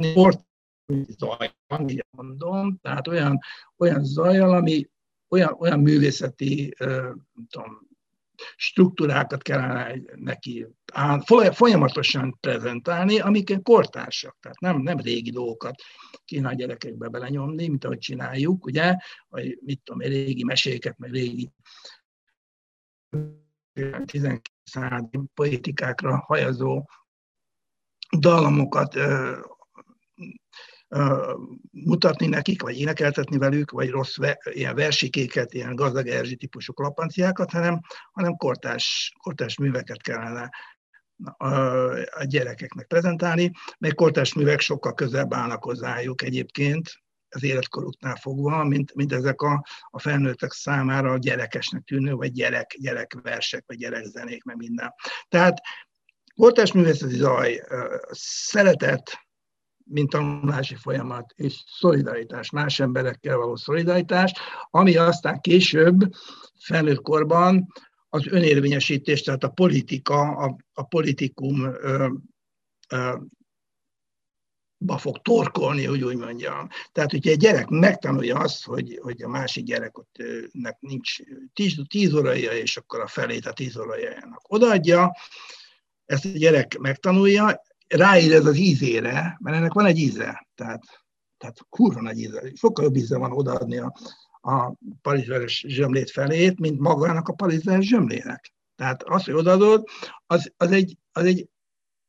zaj, 1.17 1.53
így 1.87 2.05
mondom, 2.09 2.77
tehát 2.81 3.07
olyan, 3.07 3.39
olyan 3.77 4.03
zajjal, 4.03 4.53
ami 4.53 4.91
olyan, 5.33 5.55
olyan 5.59 5.79
művészeti 5.79 6.73
tudom, 7.49 7.87
struktúrákat 8.55 9.41
kellene 9.41 9.95
neki 10.15 10.67
folyamatosan 11.51 12.37
prezentálni, 12.39 13.19
amik 13.19 13.61
kortársak, 13.61 14.37
tehát 14.41 14.59
nem, 14.59 14.81
nem 14.81 14.97
régi 14.97 15.31
dolgokat 15.31 15.75
kéne 16.25 16.47
a 16.47 16.53
gyerekekbe 16.53 17.07
belenyomni, 17.07 17.67
mint 17.67 17.85
ahogy 17.85 17.97
csináljuk, 17.97 18.65
ugye, 18.65 18.95
vagy 19.27 19.59
mit 19.61 19.81
tudom, 19.83 19.99
régi 19.99 20.43
meséket, 20.43 20.97
meg 20.97 21.11
régi 21.11 21.51
19. 24.05 24.41
századi 24.63 25.19
politikákra 25.33 26.23
hajazó 26.27 26.85
dallamokat 28.19 28.95
mutatni 31.71 32.27
nekik, 32.27 32.61
vagy 32.61 32.79
énekeltetni 32.79 33.37
velük, 33.37 33.71
vagy 33.71 33.89
rossz 33.89 34.17
ve, 34.17 34.39
ilyen 34.43 34.75
versikéket, 34.75 35.53
ilyen 35.53 35.75
gazdag 35.75 36.07
Erzsi 36.07 36.35
típusú 36.35 36.73
klapanciákat, 36.73 37.51
hanem, 37.51 37.79
hanem 38.11 38.35
kortás, 38.35 39.13
kortás 39.21 39.57
műveket 39.57 40.01
kellene 40.01 40.49
a 42.09 42.23
gyerekeknek 42.23 42.87
prezentálni, 42.87 43.51
mely 43.79 43.91
kortás 43.91 44.33
művek 44.33 44.59
sokkal 44.59 44.93
közelebb 44.93 45.33
állnak 45.33 45.63
hozzájuk 45.63 46.21
egyébként, 46.21 47.01
az 47.35 47.43
életkoruknál 47.43 48.15
fogva, 48.15 48.63
mint, 48.63 48.93
mint 48.93 49.13
ezek 49.13 49.41
a, 49.41 49.63
a 49.89 49.99
felnőttek 49.99 50.51
számára 50.51 51.11
a 51.11 51.17
gyerekesnek 51.17 51.83
tűnő, 51.83 52.13
vagy 52.13 52.31
gyerek, 52.31 52.75
gyerekversek, 52.79 53.63
vagy 53.67 53.77
gyerekzenék, 53.77 54.43
meg 54.43 54.55
minden. 54.55 54.93
Tehát 55.27 55.57
kortás 56.35 56.71
művészeti 56.71 57.15
zaj, 57.15 57.61
szeretet, 58.11 59.22
mint 59.83 60.09
tanulási 60.09 60.75
folyamat, 60.75 61.33
és 61.35 61.63
szolidaritás, 61.67 62.49
más 62.49 62.79
emberekkel 62.79 63.37
való 63.37 63.55
szolidaritás, 63.55 64.33
ami 64.69 64.95
aztán 64.95 65.41
később, 65.41 66.13
felnőtt 66.59 67.01
korban 67.01 67.67
az 68.09 68.27
önérvényesítés, 68.27 69.21
tehát 69.21 69.43
a 69.43 69.49
politika, 69.49 70.21
a, 70.21 70.55
a 70.73 70.83
politikum 70.83 71.63
ö, 71.63 72.07
ö, 72.89 73.17
ba 74.77 74.97
fog 74.97 75.21
torkolni, 75.21 75.85
hogy 75.85 76.03
úgy 76.03 76.15
mondjam. 76.17 76.67
Tehát, 76.91 77.11
hogyha 77.11 77.29
egy 77.29 77.37
gyerek 77.37 77.67
megtanulja 77.67 78.37
azt, 78.37 78.65
hogy, 78.65 78.99
hogy 79.01 79.23
a 79.23 79.27
másik 79.27 79.63
gyereknek 79.63 80.77
nincs 80.79 81.15
tíz, 81.53 81.75
tíz 81.89 82.13
óraja, 82.13 82.51
és 82.51 82.77
akkor 82.77 82.99
a 82.99 83.07
felét 83.07 83.45
a 83.45 83.53
tíz 83.53 83.77
órajának 83.77 84.41
odaadja, 84.47 85.15
ezt 86.05 86.25
a 86.25 86.29
gyerek 86.29 86.77
megtanulja, 86.77 87.61
ráérez 87.95 88.45
az 88.45 88.57
ízére, 88.57 89.37
mert 89.41 89.57
ennek 89.57 89.73
van 89.73 89.85
egy 89.85 89.97
íze, 89.97 90.47
tehát, 90.55 90.83
tehát 91.37 91.57
kurva 91.69 92.01
nagy 92.01 92.19
íze, 92.19 92.51
sokkal 92.55 92.83
jobb 92.83 92.95
íze 92.95 93.17
van 93.17 93.31
odaadni 93.31 93.77
a, 93.77 93.93
a 94.41 94.73
palizveres 95.01 95.65
zsömlét 95.67 96.11
felét, 96.11 96.59
mint 96.59 96.79
magának 96.79 97.27
a 97.27 97.33
palizveres 97.33 97.87
zsömlének. 97.87 98.53
Tehát 98.75 99.03
az, 99.03 99.23
hogy 99.23 99.33
odaadod, 99.33 99.83
az, 100.25 100.51
az, 100.57 100.71
egy, 100.71 100.97
az, 101.11 101.25
egy, 101.25 101.47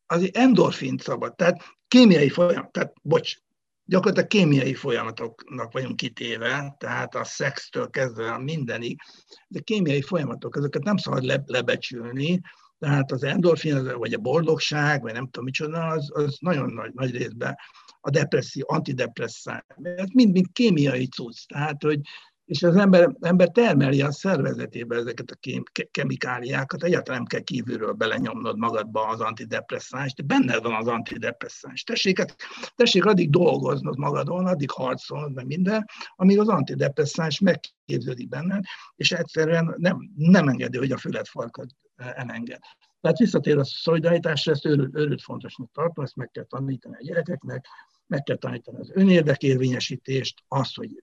az 0.07 0.23
egy 0.23 0.31
endorfint 0.37 1.03
szabad. 1.03 1.35
Tehát 1.35 1.63
kémiai 1.89 2.29
folyamat, 2.29 2.73
tehát 2.73 2.93
bocs, 3.03 3.37
gyakorlatilag 3.85 4.29
kémiai 4.29 4.75
folyamatoknak 4.75 5.73
vagyunk 5.73 5.97
kitéve, 5.97 6.75
tehát 6.79 7.15
a 7.15 7.25
szextől 7.25 7.91
kezdve 7.91 8.33
a 8.33 8.39
mindenig, 8.39 9.01
de 9.49 9.61
kémiai 9.61 10.03
folyamatok, 10.03 10.57
ezeket 10.57 10.83
nem 10.83 10.97
szabad 10.97 11.25
le, 11.25 11.43
lebecsülni, 11.47 12.41
tehát 12.85 13.13
az 13.13 13.25
endorfin, 13.25 13.97
vagy 13.97 14.13
a 14.13 14.19
boldogság, 14.19 15.03
vagy 15.03 15.13
nem 15.13 15.25
tudom 15.25 15.45
micsoda, 15.45 15.87
az, 15.87 16.11
az 16.15 16.37
nagyon 16.41 16.73
nagy, 16.73 16.91
nagy 16.95 17.11
részben 17.11 17.57
a 18.01 18.11
depresszió, 18.11 18.65
antidepresszál. 18.69 19.65
Ez 19.83 20.09
mind-mind 20.15 20.47
kémiai 20.53 21.07
cucc. 21.07 21.47
Tehát, 21.47 21.83
hogy 21.83 22.01
és 22.45 22.63
az 22.63 22.77
ember, 22.77 23.17
ember 23.21 23.49
termeli 23.49 24.03
a 24.03 24.13
szervezetébe 24.13 24.97
ezeket 24.97 25.31
a 25.31 25.35
kém, 25.35 25.63
kemikáliákat, 25.91 26.83
egyáltalán 26.83 27.19
nem 27.19 27.29
kell 27.29 27.41
kívülről 27.41 27.93
belenyomnod 27.93 28.59
magadba 28.59 29.09
az 29.09 29.21
antidepresszáns, 29.21 30.15
de 30.15 30.23
benned 30.23 30.63
van 30.63 30.75
az 30.75 30.87
antidepresszáns. 30.87 31.83
Tessék, 31.83 32.19
hát, 32.19 32.37
tessék 32.75 33.05
addig 33.05 33.31
dolgoznod 33.31 33.99
magadon, 33.99 34.47
addig 34.47 34.71
harcolnod, 34.71 35.35
meg 35.35 35.47
minden, 35.47 35.85
amíg 36.17 36.39
az 36.39 36.49
antidepresszáns 36.49 37.39
megképződik 37.39 38.29
benned, 38.29 38.65
és 38.97 39.13
egyszerűen 39.13 39.75
nem, 39.77 40.11
nem 40.17 40.49
engedi, 40.49 40.79
hogy 40.79 40.93
a 40.93 40.99
farkad 41.23 41.69
elenged. 41.97 42.61
Tehát 43.01 43.19
visszatér 43.19 43.59
a 43.59 43.65
szolidaritásra, 43.65 44.53
ezt 44.53 44.65
őrült, 44.65 44.97
őrült 44.97 45.23
fontosnak 45.23 45.71
tartom, 45.73 46.05
ezt 46.05 46.17
meg 46.17 46.31
kell 46.33 46.45
tanítani 46.45 46.97
a 46.97 47.03
gyerekeknek, 47.03 47.67
meg 48.07 48.23
kell 48.23 48.37
tanítani 48.37 48.79
az 48.79 48.91
önérdekérvényesítést, 48.95 50.43
azt, 50.49 50.77
hogy 50.77 51.03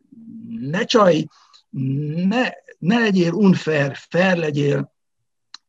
ne 0.60 0.84
csaj, 0.84 1.26
ne, 2.16 2.50
ne 2.78 3.00
legyél 3.00 3.34
unfair, 3.34 3.96
fair 3.96 4.38
legyél, 4.38 4.94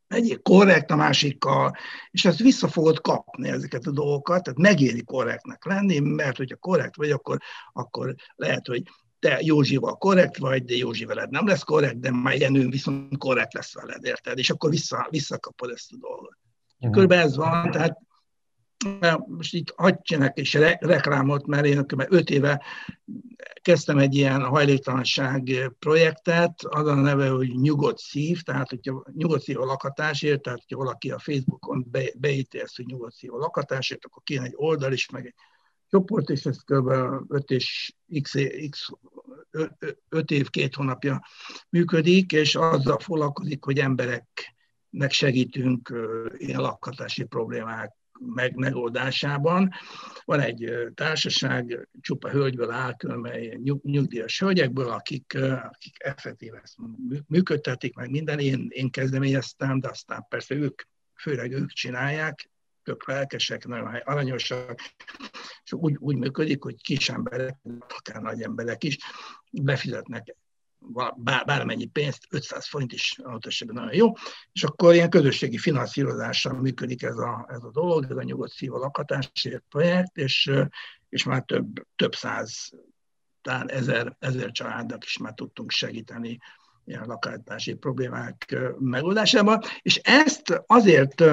legyél 0.08 0.42
korrekt 0.42 0.90
a 0.90 0.96
másikkal, 0.96 1.76
és 2.11 2.24
ezt 2.24 2.38
vissza 2.38 2.68
fogod 2.68 3.00
kapni 3.00 3.48
ezeket 3.48 3.87
a 3.87 3.90
dolgokat, 3.90 4.42
tehát 4.42 4.58
megéri 4.58 5.02
korrektnek 5.04 5.64
lenni, 5.64 5.98
mert 5.98 6.37
hogyha 6.37 6.56
korrekt 6.56 6.96
vagy, 6.96 7.11
akkor, 7.11 7.38
akkor 7.72 8.14
lehet, 8.35 8.66
hogy 8.66 8.82
te 9.22 9.38
Józsival 9.40 9.96
korrekt 9.96 10.37
vagy, 10.37 10.64
de 10.64 10.74
Józsi 10.74 11.04
veled 11.04 11.30
nem 11.30 11.46
lesz 11.46 11.62
korrekt, 11.62 12.00
de 12.00 12.11
már 12.11 12.37
Jenő 12.37 12.68
viszont 12.68 13.18
korrekt 13.18 13.54
lesz 13.54 13.74
veled, 13.74 14.04
érted? 14.04 14.38
És 14.38 14.50
akkor 14.50 14.70
vissza, 14.70 15.06
visszakapod 15.11 15.70
ezt 15.70 15.92
a 15.92 15.96
dolgot. 15.96 16.37
Körülbelül 16.92 17.24
ez 17.24 17.37
van, 17.37 17.70
tehát 17.70 17.98
most 19.26 19.54
itt 19.54 19.72
hagyj 19.76 19.96
csinálok 20.02 20.37
és 20.37 20.54
re- 20.54 20.78
reklámot, 20.80 21.46
mert 21.46 21.66
én 21.66 21.87
öt 22.08 22.30
éve 22.30 22.62
kezdtem 23.62 23.98
egy 23.98 24.14
ilyen 24.14 24.42
hajléktalanság 24.44 25.72
projektet, 25.78 26.62
az 26.62 26.87
a 26.87 26.94
neve, 26.94 27.28
hogy 27.28 27.48
Nyugodt 27.48 27.98
Szív, 27.98 28.42
tehát 28.42 28.68
hogyha 28.68 29.04
nyugodt 29.12 29.42
szív 29.42 29.61
a 29.61 29.64
lakhatásért, 29.64 30.42
tehát 30.42 30.58
hogyha 30.58 30.85
valaki 30.85 31.11
a 31.11 31.18
Facebookon 31.18 31.87
be, 31.90 32.12
beíti 32.16 32.61
ezt, 32.61 32.76
hogy 32.76 32.87
nyugodt 32.87 33.14
szív 33.14 33.35
a 33.35 33.38
lakhatásért, 33.38 34.04
akkor 34.04 34.22
kéne 34.22 34.44
egy 34.44 34.54
oldal 34.56 34.92
is, 34.92 35.11
meg 35.11 35.26
egy 35.26 35.35
csoport, 35.92 36.28
és 36.28 36.46
ez 36.46 36.58
kb. 36.64 36.88
5 37.28 37.50
és 37.50 37.94
x, 38.22 38.35
x 38.70 38.88
5 40.09 40.31
év, 40.31 40.50
két 40.50 40.74
hónapja 40.74 41.26
működik, 41.68 42.33
és 42.33 42.55
azzal 42.55 42.98
foglalkozik, 42.98 43.64
hogy 43.64 43.78
embereknek 43.78 45.11
segítünk 45.11 45.94
ilyen 46.38 46.61
lakhatási 46.61 47.24
problémák 47.24 47.92
meg, 48.26 48.57
megoldásában. 48.57 49.70
Van 50.24 50.40
egy 50.40 50.72
társaság, 50.94 51.88
csupa 52.00 52.31
hölgyből 52.31 52.70
áll, 52.70 52.94
mely 53.02 53.59
nyugdíjas 53.83 54.38
hölgyekből, 54.38 54.88
akik, 54.88 55.38
akik 55.70 55.96
effektív 55.98 56.55
ezt 56.62 56.76
működtetik, 57.26 57.94
meg 57.94 58.11
minden. 58.11 58.38
Én, 58.38 58.66
én 58.70 58.90
kezdeményeztem, 58.90 59.81
de 59.81 59.88
aztán 59.88 60.26
persze 60.28 60.55
ők, 60.55 60.83
főleg 61.14 61.52
ők 61.52 61.70
csinálják, 61.70 62.50
tök 62.83 63.07
lelkesek, 63.07 63.66
nagyon 63.66 63.95
aranyosak, 64.05 64.81
és 65.64 65.73
úgy, 65.73 65.97
úgy 65.99 66.16
működik, 66.16 66.62
hogy 66.62 66.83
kis 66.83 67.09
emberek, 67.09 67.57
akár 67.88 68.23
nagy 68.23 68.42
emberek 68.42 68.85
is 68.85 68.99
befizetnek 69.51 70.37
bármennyi 71.45 71.87
pénzt, 71.87 72.27
500 72.31 72.68
forint 72.68 72.92
is 72.92 73.18
adott 73.23 73.47
esetben 73.47 73.77
nagyon 73.77 73.95
jó, 73.95 74.12
és 74.53 74.64
akkor 74.64 74.95
ilyen 74.95 75.11
közösségi 75.11 75.59
finanszírozással 75.59 76.53
működik 76.53 77.03
ez 77.03 77.16
a, 77.16 77.47
ez 77.49 77.62
a 77.62 77.71
dolog, 77.71 78.07
ez 78.11 78.16
a 78.16 78.23
nyugodt 78.23 78.53
szív 78.53 78.71
lakhatásért 78.71 79.64
projekt, 79.68 80.16
és, 80.16 80.51
és 81.09 81.25
már 81.25 81.42
több, 81.42 81.87
több 81.97 82.14
száz, 82.14 82.71
talán 83.42 83.71
ezer, 83.71 84.16
ezer 84.18 84.51
családnak 84.51 85.05
is 85.05 85.18
már 85.18 85.35
tudtunk 85.35 85.71
segíteni 85.71 86.38
ilyen 86.85 87.07
lakhatási 87.07 87.75
problémák 87.75 88.57
megoldásában, 88.79 89.61
és 89.83 89.97
ezt 89.97 90.62
azért 90.66 91.25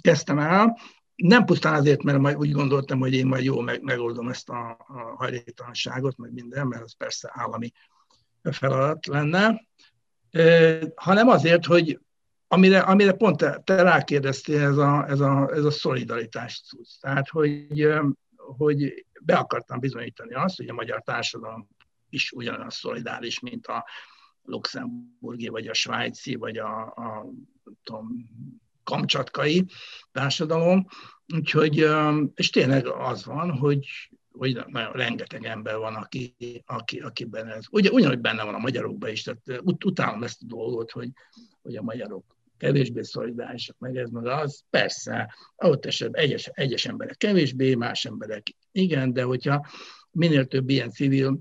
kezdtem 0.00 0.38
el, 0.38 0.78
nem 1.14 1.44
pusztán 1.44 1.74
azért, 1.74 2.02
mert 2.02 2.18
majd 2.18 2.36
úgy 2.36 2.52
gondoltam, 2.52 2.98
hogy 2.98 3.14
én 3.14 3.26
majd 3.26 3.44
jó 3.44 3.60
meg, 3.60 3.82
megoldom 3.82 4.28
ezt 4.28 4.48
a, 4.48 4.70
a 4.70 5.14
hajléktalanságot, 5.16 6.16
meg 6.16 6.32
minden, 6.32 6.66
mert 6.66 6.82
az 6.82 6.96
persze 6.96 7.30
állami 7.32 7.72
feladat 8.42 9.06
lenne, 9.06 9.66
hanem 10.94 11.28
azért, 11.28 11.66
hogy 11.66 12.00
amire, 12.48 12.78
amire 12.78 13.12
pont 13.12 13.36
te, 13.36 13.60
te 13.64 13.82
rákérdeztél, 13.82 14.60
ez 14.60 14.76
a, 14.76 15.08
ez 15.08 15.20
a, 15.20 15.50
ez 15.52 15.64
a 15.64 15.70
szolidaritás 15.70 16.62
cucc. 16.66 17.00
Tehát, 17.00 17.28
hogy, 17.28 17.86
hogy 18.36 19.06
be 19.22 19.36
akartam 19.36 19.80
bizonyítani 19.80 20.34
azt, 20.34 20.56
hogy 20.56 20.68
a 20.68 20.74
magyar 20.74 21.02
társadalom 21.02 21.68
is 22.08 22.32
ugyanaz 22.32 22.74
szolidáris, 22.74 23.40
mint 23.40 23.66
a 23.66 23.84
luxemburgi, 24.42 25.48
vagy 25.48 25.66
a 25.66 25.74
svájci, 25.74 26.34
vagy 26.34 26.56
a, 26.56 26.80
a 26.80 27.26
tudom, 27.82 28.30
kamcsatkai 28.84 29.66
társadalom. 30.12 30.86
Úgyhogy, 31.34 31.86
és 32.34 32.50
tényleg 32.50 32.86
az 32.86 33.24
van, 33.24 33.50
hogy 33.50 33.86
hogy 34.32 34.64
nagyon 34.66 34.92
rengeteg 34.92 35.44
ember 35.44 35.76
van, 35.76 35.94
aki, 35.94 36.34
aki, 36.66 36.98
akiben 36.98 37.48
ez. 37.48 37.64
Ugye, 37.70 37.90
ugyanúgy 37.90 38.20
benne 38.20 38.44
van 38.44 38.54
a 38.54 38.58
magyarokban 38.58 39.10
is, 39.10 39.22
tehát 39.22 39.62
ut- 39.62 39.84
utálom 39.84 40.22
ezt 40.22 40.42
a 40.42 40.46
dolgot, 40.46 40.90
hogy, 40.90 41.10
hogy 41.62 41.76
a 41.76 41.82
magyarok 41.82 42.24
kevésbé 42.58 43.02
szolidárisak, 43.02 43.78
meg 43.78 43.96
ez, 43.96 44.10
meg 44.10 44.26
az. 44.26 44.62
Persze, 44.70 45.34
ott 45.56 45.86
esetben 45.86 46.22
egyes, 46.22 46.46
egyes 46.46 46.86
emberek 46.86 47.16
kevésbé, 47.16 47.74
más 47.74 48.04
emberek 48.04 48.46
igen, 48.72 49.12
de 49.12 49.22
hogyha 49.22 49.66
minél 50.10 50.46
több 50.46 50.68
ilyen 50.68 50.90
civil 50.90 51.38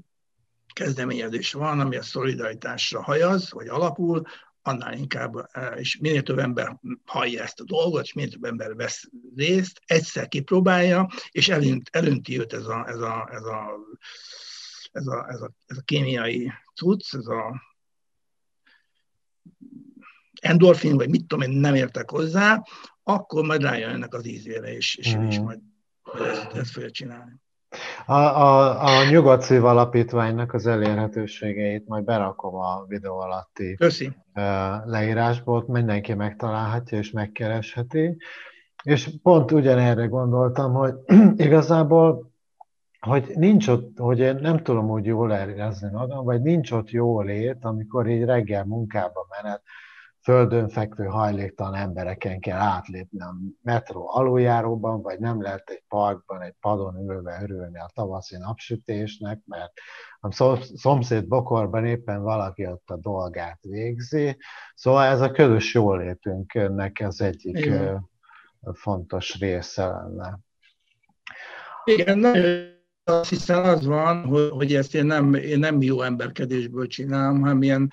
kezdeményezés 0.74 1.54
van, 1.54 1.80
ami 1.80 1.96
a 1.96 2.02
szolidaritásra 2.02 3.04
hajaz, 3.04 3.52
vagy 3.52 3.68
alapul, 3.68 4.22
annál 4.62 4.94
inkább, 4.94 5.50
és 5.76 5.98
minél 5.98 6.22
több 6.22 6.38
ember 6.38 6.80
hallja 7.06 7.44
ezt 7.44 7.60
a 7.60 7.64
dolgot, 7.64 8.04
és 8.04 8.14
minél 8.14 8.32
több 8.32 8.44
ember 8.44 8.76
vesz 8.76 9.10
részt, 9.36 9.82
egyszer 9.86 10.28
kipróbálja, 10.28 11.08
és 11.32 11.50
elönt, 11.50 11.90
elönti 11.92 12.40
őt 12.40 12.54
ez 12.54 12.66
a, 12.66 12.88
ez 12.88 13.00
a, 13.00 13.30
ez 13.32 13.44
a, 13.44 13.80
ez 14.92 15.08
a, 15.08 15.28
ez 15.30 15.42
a, 15.42 15.52
ez 15.66 15.78
a 15.78 15.82
kémiai 15.82 16.52
cucc, 16.76 17.14
ez 17.14 17.28
a 17.28 17.62
endorfin, 20.42 20.96
vagy 20.96 21.10
mit 21.10 21.26
tudom 21.26 21.50
én, 21.50 21.58
nem 21.58 21.76
értek 21.76 22.10
hozzá, 22.10 22.64
akkor 23.04 23.46
majd 23.46 23.62
rájönnek 23.62 24.14
az 24.14 24.26
ízére, 24.26 24.74
és, 24.74 24.96
és, 24.96 25.16
mm. 25.16 25.28
és 25.28 25.40
majd 25.40 25.60
ezt, 26.14 26.54
ezt 26.54 26.72
fogja 26.72 26.92
csinálni. 26.92 27.42
A, 28.06 28.14
a, 28.14 28.84
a 28.84 29.10
Nyugat 29.10 29.50
Alapítványnak 29.50 30.54
az 30.54 30.68
elérhetőségeit 30.68 31.88
majd 31.88 32.04
berakom 32.04 32.56
a 32.56 32.86
videó 32.88 33.20
alatti 33.20 33.76
Köszi. 33.76 34.12
leírásba, 34.84 35.52
ott 35.52 35.68
mindenki 35.68 36.14
megtalálhatja 36.14 36.98
és 36.98 37.12
megkeresheti. 37.12 38.18
És 38.84 39.10
pont 39.24 39.52
ugyanerre 39.52 40.06
gondoltam, 40.06 40.74
hogy 40.74 40.94
igazából 41.46 42.32
hogy 43.00 43.32
nincs 43.36 43.68
ott, 43.68 43.98
hogy 43.98 44.20
én 44.20 44.36
nem 44.36 44.64
tudom 44.64 44.90
úgy 44.90 45.06
jól 45.06 45.32
érezni 45.32 45.90
magam, 45.92 46.26
vagy 46.26 46.42
nincs 46.42 46.72
ott 46.72 46.90
jó 46.90 47.22
lét, 47.22 47.58
amikor 47.62 48.08
így 48.08 48.24
reggel 48.24 48.66
munkába 48.66 49.28
menet, 49.30 49.62
földön 50.24 50.70
fekvő 50.70 51.06
hajléktalan 51.06 51.76
embereken 51.76 52.40
kell 52.40 52.60
átlépni 52.60 53.22
a 53.22 53.36
metró 53.62 54.10
aluljáróban, 54.10 55.02
vagy 55.02 55.20
nem 55.20 55.42
lehet 55.42 55.70
egy 55.70 55.84
parkban, 55.88 56.42
egy 56.42 56.56
padon 56.60 57.10
ülve 57.10 57.40
örülni 57.42 57.80
a 57.80 57.92
tavaszi 57.94 58.38
napsütésnek, 58.38 59.42
mert 59.46 59.72
a 60.20 60.56
szomszéd 60.76 61.28
bokorban 61.28 61.86
éppen 61.86 62.22
valaki 62.22 62.66
ott 62.68 62.90
a 62.90 62.98
dolgát 62.98 63.60
végzi. 63.62 64.38
Szóval 64.76 65.06
ez 65.06 65.22
a 65.22 65.32
közös 65.32 65.74
jólétünknek 65.74 67.02
az 67.06 67.22
egyik 67.22 67.58
Igen. 67.58 68.10
fontos 68.74 69.40
része 69.40 69.86
lenne. 69.86 70.40
Igen, 71.84 72.18
nagyon 72.18 72.80
azt 73.04 73.30
hiszem 73.30 73.64
az 73.64 73.86
van, 73.86 74.26
hogy 74.50 74.74
ezt 74.76 74.96
én 74.96 75.06
nem, 75.06 75.34
én 75.34 75.60
nem 75.60 75.82
jó 75.82 76.02
emberkedésből 76.02 76.88
csinálom, 76.88 77.40
hanem 77.40 77.62
ilyen 77.62 77.92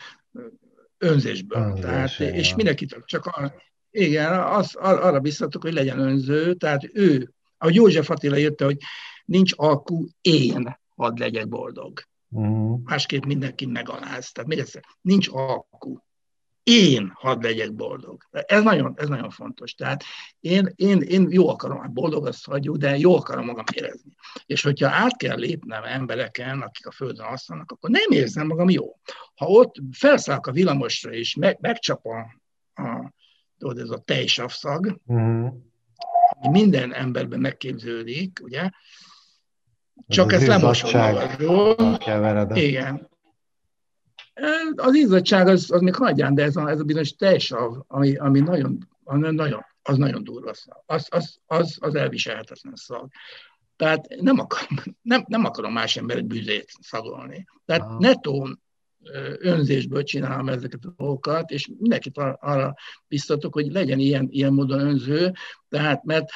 önzésből. 0.99 1.63
Önzés, 1.63 1.81
tehát, 1.81 2.21
és 2.21 2.55
mindenki 2.55 2.87
csak 3.05 3.27
a, 3.27 3.55
igen, 3.91 4.41
az, 4.41 4.75
arra 4.75 5.21
biztatok, 5.21 5.63
hogy 5.63 5.73
legyen 5.73 5.99
önző, 5.99 6.55
tehát 6.55 6.91
ő, 6.93 7.33
a 7.59 7.71
József 7.71 8.11
Attila 8.11 8.39
írta, 8.39 8.65
hogy 8.65 8.79
nincs 9.25 9.53
alkú, 9.57 10.07
én 10.21 10.79
hadd 10.97 11.19
legyek 11.19 11.49
boldog. 11.49 12.01
Uh-huh. 12.29 12.81
Másképp 12.85 13.25
mindenki 13.25 13.67
megaláz. 13.67 14.33
Tehát 14.33 14.49
még 14.49 14.59
egyszer, 14.59 14.85
nincs 15.01 15.29
alkú 15.31 16.03
én 16.69 17.13
hadd 17.15 17.43
legyek 17.43 17.75
boldog. 17.75 18.23
Ez 18.31 18.63
nagyon, 18.63 18.95
ez 18.97 19.09
nagyon 19.09 19.31
fontos. 19.31 19.75
Tehát 19.75 20.03
én, 20.41 20.73
én, 20.75 21.01
én 21.01 21.27
jó 21.31 21.49
akarom, 21.49 21.81
hát 21.81 21.93
boldog 21.93 22.27
azt 22.27 22.47
hagyjuk, 22.47 22.77
de 22.77 22.99
jó 22.99 23.17
akarom 23.17 23.45
magam 23.45 23.65
érezni. 23.73 24.11
És 24.47 24.63
hogyha 24.63 24.89
át 24.89 25.17
kell 25.17 25.39
lépnem 25.39 25.85
embereken, 25.85 26.61
akik 26.61 26.87
a 26.87 26.91
földön 26.91 27.25
alszanak, 27.25 27.71
akkor 27.71 27.91
nem 27.91 28.11
érzem 28.11 28.47
magam 28.47 28.71
jó. 28.71 28.99
Ha 29.35 29.47
ott 29.47 29.75
felszállok 29.93 30.47
a 30.47 30.53
villamosra, 30.53 31.13
és 31.13 31.35
meg, 31.35 31.59
megcsap 31.61 32.07
a, 32.07 32.19
a 32.83 33.13
tudod, 33.59 33.79
ez 33.79 33.91
a 33.91 33.99
tejsavszag, 33.99 35.01
uh-huh. 35.07 35.53
ami 36.41 36.61
minden 36.61 36.95
emberben 36.95 37.41
megképződik, 37.41 38.41
ugye, 38.43 38.71
csak 40.07 40.33
ez 40.33 40.43
ezt 40.43 40.93
magadról. 40.93 41.99
Igen. 42.57 43.08
Az 44.77 44.95
izzadság 44.95 45.47
az, 45.47 45.71
az 45.71 45.81
még 45.81 45.95
hagyján, 45.95 46.35
de 46.35 46.43
ez 46.43 46.57
a, 46.57 46.69
ez 46.69 46.81
a 46.81 46.85
bizonyos 46.85 47.15
tejsav, 47.15 47.77
ami, 47.87 48.17
ami 48.17 48.41
nagyon, 48.41 48.89
nagyon, 49.05 49.65
az 49.83 49.97
nagyon 49.97 50.25
durva 50.25 50.55
szag. 50.55 50.83
Az, 50.87 51.07
az, 51.11 51.39
az, 51.47 51.77
az 51.81 51.95
elviselhetetlen 51.95 52.75
szag. 52.77 53.09
Tehát 53.77 54.09
nem 54.21 54.39
akarom, 54.39 54.79
nem, 55.03 55.25
nem 55.27 55.45
akarom 55.45 55.73
más 55.73 55.97
emberek 55.97 56.25
bűzét 56.25 56.71
szagolni. 56.81 57.47
Tehát 57.65 57.83
Aha. 57.83 57.99
netón 57.99 58.63
önzésből 59.39 60.03
csinálom 60.03 60.49
ezeket 60.49 60.85
a 60.85 60.93
dolgokat, 60.97 61.51
és 61.51 61.67
mindenkit 61.79 62.19
arra 62.19 62.75
biztatok, 63.09 63.55
hogy 63.55 63.73
legyen 63.73 63.99
ilyen, 63.99 64.27
ilyen 64.31 64.53
módon 64.53 64.81
önző, 64.81 65.33
tehát 65.69 66.05
mert 66.05 66.31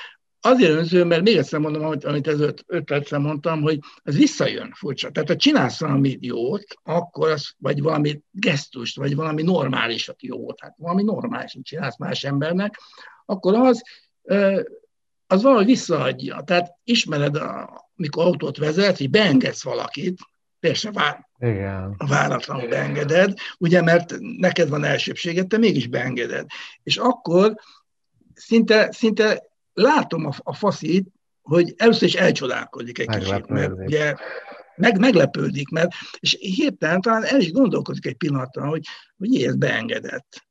Azért 0.45 0.71
önző, 0.71 1.05
mert 1.05 1.23
még 1.23 1.37
egyszer 1.37 1.61
mondom, 1.61 1.85
amit, 1.85 2.05
amit 2.05 2.27
ez 2.27 2.41
öt, 2.41 2.65
percre 2.85 3.19
mondtam, 3.19 3.63
hogy 3.63 3.79
ez 4.03 4.17
visszajön 4.17 4.73
furcsa. 4.75 5.11
Tehát 5.11 5.29
ha 5.29 5.37
csinálsz 5.37 5.81
valami 5.81 6.19
jót, 6.21 6.65
akkor 6.83 7.31
az, 7.31 7.55
vagy 7.59 7.83
valami 7.83 8.21
gesztust, 8.31 8.97
vagy 8.97 9.15
valami 9.15 9.43
normálisat 9.43 10.23
jót, 10.23 10.61
hát 10.61 10.75
valami 10.77 11.03
normálisat 11.03 11.65
csinálsz 11.65 11.99
más 11.99 12.25
embernek, 12.25 12.81
akkor 13.25 13.55
az, 13.55 13.83
az 15.27 15.43
valahogy 15.43 15.67
visszaadja. 15.67 16.43
Tehát 16.45 16.75
ismered, 16.85 17.37
a, 17.37 17.71
mikor 17.95 18.25
autót 18.25 18.57
vezet, 18.57 18.99
hogy 18.99 19.11
beengedsz 19.11 19.63
valakit, 19.63 20.19
persze 20.61 20.91
vár, 20.91 21.29
Igen. 21.39 21.95
váratlanul 22.09 22.69
beengeded, 22.69 23.35
ugye, 23.59 23.83
mert 23.83 24.15
neked 24.19 24.69
van 24.69 24.85
elsőbséged, 24.85 25.47
te 25.47 25.59
mégis 25.59 25.87
beengeded. 25.87 26.47
És 26.83 26.97
akkor 26.97 27.55
szinte, 28.35 28.93
szinte 28.93 29.51
látom 29.73 30.27
a, 30.27 30.33
a 30.37 30.55
faszit, 30.55 31.09
hogy 31.43 31.75
először 31.77 32.09
is 32.09 32.15
elcsodálkozik 32.15 32.99
egy 32.99 33.09
kicsit, 33.09 33.47
mert 33.47 33.73
ugye 33.73 34.15
meg, 34.77 34.99
meglepődik, 34.99 35.69
mert, 35.69 35.93
és 36.19 36.37
hirtelen 36.41 37.01
talán 37.01 37.25
el 37.25 37.41
is 37.41 37.53
gondolkodik 37.53 38.07
egy 38.07 38.17
pillanatra, 38.17 38.67
hogy, 38.67 38.83
hogy 39.19 39.43
ez 39.43 39.57
beengedett. 39.57 40.47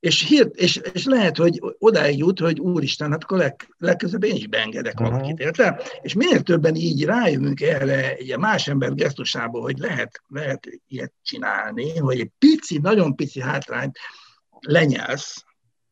És, 0.00 0.26
hirt, 0.26 0.54
és, 0.54 0.80
és 0.92 1.04
lehet, 1.04 1.36
hogy 1.36 1.60
odáig 1.78 2.18
jut, 2.18 2.38
hogy 2.38 2.60
úristen, 2.60 3.10
hát 3.10 3.22
akkor 3.22 3.38
leg, 3.38 3.74
legközelebb 3.78 4.24
én 4.24 4.34
is 4.34 4.46
beengedek 4.46 5.00
uh-huh. 5.00 5.10
valakit, 5.10 5.38
érte? 5.38 5.80
És 6.02 6.14
minél 6.14 6.42
többen 6.42 6.74
így 6.74 7.04
rájövünk 7.04 7.60
erre 7.60 8.14
egy 8.14 8.36
más 8.36 8.68
ember 8.68 8.94
gesztusából, 8.94 9.60
hogy 9.60 9.78
lehet, 9.78 10.22
lehet 10.28 10.68
ilyet 10.88 11.12
csinálni, 11.22 11.98
hogy 11.98 12.20
egy 12.20 12.30
pici, 12.38 12.78
nagyon 12.78 13.16
pici 13.16 13.40
hátrányt 13.40 13.98
lenyelsz, 14.60 15.44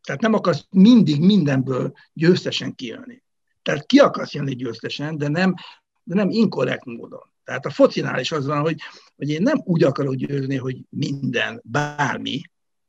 tehát 0.06 0.20
nem 0.20 0.34
akarsz 0.34 0.66
mindig 0.70 1.20
mindenből 1.20 1.92
győztesen 2.12 2.74
kijönni. 2.74 3.22
Tehát 3.62 3.86
ki 3.86 3.98
akarsz 3.98 4.34
jönni 4.34 4.54
győztesen, 4.54 5.18
de 5.18 5.28
nem, 5.28 5.54
de 6.02 6.14
nem 6.14 6.30
inkorrekt 6.30 6.84
módon. 6.84 7.32
Tehát 7.44 7.66
a 7.66 7.70
focinál 7.70 8.20
is 8.20 8.32
az 8.32 8.46
van, 8.46 8.60
hogy, 8.60 8.80
hogy 9.16 9.28
én 9.28 9.42
nem 9.42 9.60
úgy 9.64 9.82
akarok 9.82 10.14
győzni, 10.14 10.56
hogy 10.56 10.76
minden, 10.88 11.60
bármi, 11.64 12.40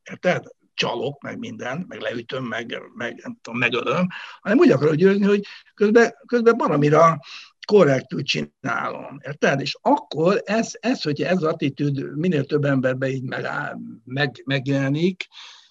érted? 0.03 0.43
Csalok, 0.73 1.21
meg 1.21 1.39
minden, 1.39 1.86
meg 1.88 1.99
leütöm, 1.99 2.45
meg, 2.45 2.82
meg 2.95 3.19
nem 3.23 3.38
tudom, 3.41 3.60
megölöm, 3.60 4.08
hanem 4.39 4.58
úgy 4.58 4.71
akarok 4.71 4.95
győzni, 4.95 5.25
hogy 5.25 5.45
közben, 5.73 6.13
közben 6.25 6.58
valamira 6.58 7.19
korrektül 7.67 8.23
csinálom. 8.23 9.17
Érted? 9.21 9.62
És 9.62 9.77
akkor 9.82 10.41
ez, 10.45 10.71
ez 10.80 11.01
hogyha 11.01 11.27
ez 11.27 11.38
az 11.38 11.43
attitűd 11.43 12.17
minél 12.17 12.45
több 12.45 12.63
emberbe 12.63 13.10
így 13.10 13.23
megáll, 13.23 13.77
meg, 14.03 14.41
megjelenik, 14.45 15.27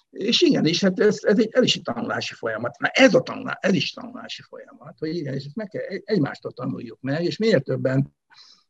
és 0.09 0.41
igen, 0.41 0.65
és 0.65 0.83
hát 0.83 0.99
ez, 0.99 1.17
ez, 1.21 1.39
egy, 1.39 1.49
ez 1.51 1.63
is 1.63 1.75
egy 1.75 1.81
tanulási 1.81 2.33
folyamat. 2.33 2.79
Na 2.79 2.87
ez 2.87 3.13
a 3.13 3.21
tanulás, 3.21 3.57
ez 3.59 3.73
is 3.73 3.93
tanulási 3.93 4.41
folyamat, 4.41 4.95
hogy 4.99 5.15
igen, 5.15 5.33
és 5.33 5.45
ezt 5.45 5.55
meg 5.55 5.67
kell, 5.67 5.81
egymástól 6.03 6.51
tanuljuk 6.51 7.01
meg, 7.01 7.23
és 7.23 7.37
minél 7.37 7.59
többen 7.59 8.15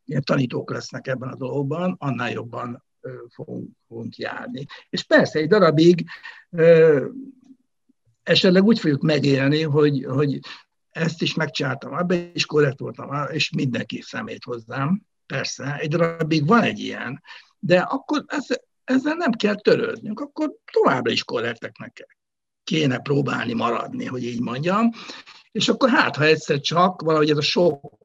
ilyen 0.06 0.23
tanítók 0.23 0.71
lesznek 0.71 1.08
ebben 1.08 1.30
a 1.30 1.36
dologban, 1.36 1.95
annál 2.00 2.32
jobban 2.32 2.86
fogunk, 3.30 3.69
fogunk 3.88 4.15
járni. 4.15 4.65
És 4.89 5.04
persze 5.04 5.39
egy 5.39 5.47
darabig 5.47 6.06
ö, 6.50 7.06
esetleg 8.23 8.63
úgy 8.63 8.80
fogjuk 8.80 9.02
megélni, 9.02 9.62
hogy, 9.62 10.06
hogy 10.10 10.39
ezt 10.89 11.21
is 11.21 11.34
megcsináltam, 11.34 11.93
abban 11.93 12.32
is 12.34 12.45
korrekt 12.45 12.80
voltam, 12.80 13.28
és 13.32 13.52
mindenki 13.52 14.02
szemét 14.02 14.43
hozzám, 14.43 15.02
persze, 15.26 15.76
egy 15.76 15.89
darabig 15.89 16.47
van 16.47 16.62
egy 16.62 16.80
ilyen, 16.80 17.21
de 17.60 17.80
akkor 17.80 18.23
ez, 18.28 18.45
ezzel 18.88 19.13
nem 19.13 19.32
kell 19.32 19.56
törődnünk, 19.56 20.19
akkor 20.19 20.56
továbbra 20.71 21.12
is 21.12 21.23
korrekteknek 21.23 22.17
kéne 22.63 23.00
próbálni 23.00 23.54
maradni, 23.54 24.06
hogy 24.06 24.23
így 24.23 24.41
mondjam, 24.41 24.91
és 25.52 25.69
akkor 25.69 25.89
hát, 25.89 26.15
ha 26.15 26.23
egyszer 26.23 26.60
csak 26.60 27.02
valahogy 27.02 27.30
ez 27.30 27.38
a 27.38 27.41
sok, 27.41 27.97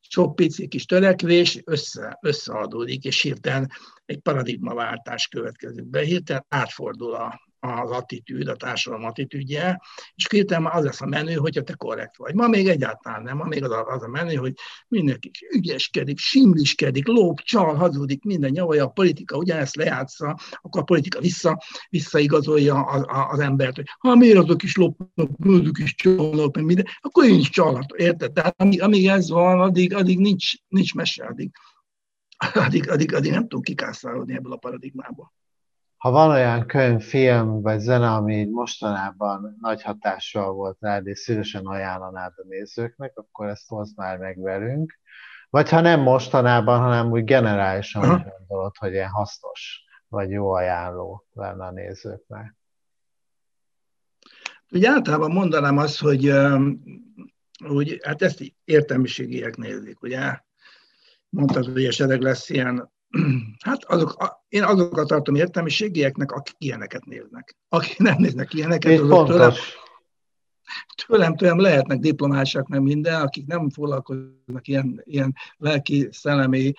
sok 0.00 0.34
pici 0.34 0.68
kis 0.68 0.84
törekvés 0.84 1.60
össze, 1.64 2.18
összeadódik, 2.22 3.04
és 3.04 3.22
hirtelen 3.22 3.70
egy 4.04 4.18
paradigmaváltás 4.18 5.28
következik 5.28 5.84
be, 5.84 6.00
hirtelen 6.00 6.46
átfordul 6.48 7.14
a, 7.14 7.40
az 7.64 7.90
attitűd, 7.90 8.48
a 8.48 8.56
társadalom 8.56 9.04
attitűdje, 9.04 9.82
és 10.14 10.26
hirtelen 10.30 10.70
az 10.72 10.84
lesz 10.84 11.00
a 11.00 11.06
menő, 11.06 11.34
hogyha 11.34 11.62
te 11.62 11.74
korrekt 11.74 12.16
vagy. 12.16 12.34
Ma 12.34 12.48
még 12.48 12.68
egyáltalán 12.68 13.22
nem, 13.22 13.36
ma 13.36 13.44
még 13.44 13.64
az 13.64 13.70
a, 13.70 13.86
az 13.86 14.02
a 14.02 14.08
menő, 14.08 14.34
hogy 14.34 14.54
mindenki 14.88 15.30
ügyeskedik, 15.54 16.18
simliskedik, 16.18 17.06
lóp, 17.06 17.40
csal, 17.40 17.74
hazudik, 17.74 18.24
minden 18.24 18.50
nyavalja, 18.50 18.84
a 18.84 18.88
politika 18.88 19.36
ugyanezt 19.36 19.76
lejátsza, 19.76 20.38
akkor 20.62 20.80
a 20.80 20.84
politika 20.84 21.20
vissza, 21.20 21.62
visszaigazolja 21.88 22.82
az, 22.82 23.04
az 23.30 23.38
embert, 23.38 23.76
hogy 23.76 23.86
ha 23.98 24.14
miért 24.14 24.38
azok 24.38 24.62
is 24.62 24.76
lopnak, 24.76 25.30
azok 25.44 25.78
is 25.78 25.94
csalnak, 25.94 26.54
meg 26.54 26.64
minden, 26.64 26.86
akkor 27.00 27.24
én 27.24 27.38
is 27.38 27.50
csalhat, 27.50 27.92
érted? 27.96 28.32
Tehát 28.32 28.54
amíg, 28.60 28.82
amíg 28.82 29.06
ez 29.06 29.30
van, 29.30 29.60
addig, 29.60 29.94
addig 29.94 30.18
nincs, 30.18 30.52
nincs 30.68 30.94
mese, 30.94 31.24
addig, 31.24 31.50
addig, 32.54 32.90
addig, 32.90 33.14
addig 33.14 33.30
nem 33.30 33.42
tudunk 33.42 33.64
kikászálódni 33.64 34.34
ebből 34.34 34.52
a 34.52 34.56
paradigmából 34.56 35.32
ha 36.04 36.10
van 36.10 36.30
olyan 36.30 36.66
könyv, 36.66 37.02
film 37.02 37.62
vagy 37.62 37.78
zene, 37.78 38.12
ami 38.12 38.34
így 38.38 38.50
mostanában 38.50 39.56
nagy 39.60 39.82
hatással 39.82 40.52
volt 40.52 40.76
rád, 40.80 41.06
és 41.06 41.18
szívesen 41.18 41.66
ajánlanád 41.66 42.32
a 42.36 42.44
nézőknek, 42.48 43.12
akkor 43.18 43.48
ezt 43.48 43.68
hozd 43.68 43.96
már 43.96 44.18
meg 44.18 44.40
velünk. 44.40 44.98
Vagy 45.50 45.68
ha 45.68 45.80
nem 45.80 46.00
mostanában, 46.00 46.80
hanem 46.80 47.10
úgy 47.10 47.24
generálisan 47.24 48.14
úgy 48.14 48.22
gondolod, 48.38 48.76
hogy 48.76 48.92
ilyen 48.92 49.08
hasznos 49.08 49.84
vagy 50.08 50.30
jó 50.30 50.50
ajánló 50.50 51.26
lenne 51.32 51.64
a 51.64 51.70
nézőknek. 51.70 52.56
Ugye 54.70 54.90
általában 54.90 55.30
mondanám 55.30 55.76
azt, 55.78 56.00
hogy, 56.00 56.32
hogy 57.64 58.00
hát 58.02 58.22
ezt 58.22 58.40
értelmiségiek 58.64 59.56
nézik, 59.56 60.02
ugye? 60.02 60.38
mondtad, 61.28 61.64
hogy 61.64 61.84
esetleg 61.84 62.20
lesz 62.20 62.50
ilyen, 62.50 62.92
hát 63.66 63.84
azok, 63.84 64.42
én 64.48 64.62
azokat 64.62 65.08
tartom 65.08 65.34
értelmiségieknek, 65.34 66.32
akik 66.32 66.54
ilyeneket 66.58 67.04
néznek. 67.04 67.56
Akik 67.68 67.98
nem 67.98 68.16
néznek 68.18 68.54
ilyeneket, 68.54 69.00
azok 69.00 69.26
tőlem, 69.26 69.52
tőlem, 71.06 71.36
tőlem 71.36 71.60
lehetnek 71.60 71.98
diplomások, 71.98 72.68
meg 72.68 72.82
minden, 72.82 73.20
akik 73.20 73.46
nem 73.46 73.70
foglalkoznak 73.70 74.68
ilyen, 74.68 75.02
ilyen 75.04 75.34
lelki, 75.56 76.08
szellemi 76.10 76.72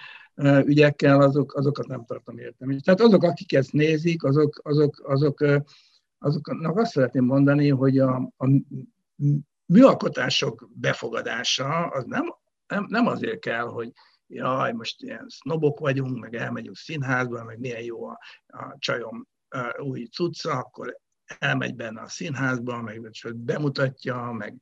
ügyekkel, 0.63 1.21
azok, 1.21 1.55
azokat 1.55 1.87
nem 1.87 2.05
tartom 2.05 2.37
értem. 2.37 2.79
Tehát 2.79 3.01
azok, 3.01 3.23
akik 3.23 3.53
ezt 3.53 3.73
nézik, 3.73 4.23
azok, 4.23 4.59
azok, 4.63 5.01
azok, 5.03 5.45
azoknak 6.17 6.77
azt 6.77 6.91
szeretném 6.91 7.25
mondani, 7.25 7.69
hogy 7.69 7.99
a, 7.99 8.15
a 8.37 8.47
műalkotások 9.65 10.69
befogadása 10.73 11.85
az 11.85 12.05
nem, 12.05 12.35
nem, 12.67 12.85
nem 12.89 13.07
azért 13.07 13.39
kell, 13.39 13.65
hogy 13.65 13.91
jaj, 14.27 14.71
most 14.71 15.01
ilyen 15.01 15.25
sznobok 15.27 15.79
vagyunk, 15.79 16.19
meg 16.19 16.35
elmegyünk 16.35 16.75
színházba, 16.75 17.43
meg 17.43 17.59
milyen 17.59 17.83
jó 17.83 18.07
a, 18.07 18.19
a 18.47 18.75
csajom 18.79 19.27
a 19.49 19.81
új 19.81 20.05
cucca, 20.05 20.51
akkor 20.51 20.99
elmegy 21.39 21.75
benne 21.75 22.01
a 22.01 22.07
színházba, 22.07 22.81
meg 22.81 23.11
bemutatja, 23.35 24.31
meg 24.31 24.55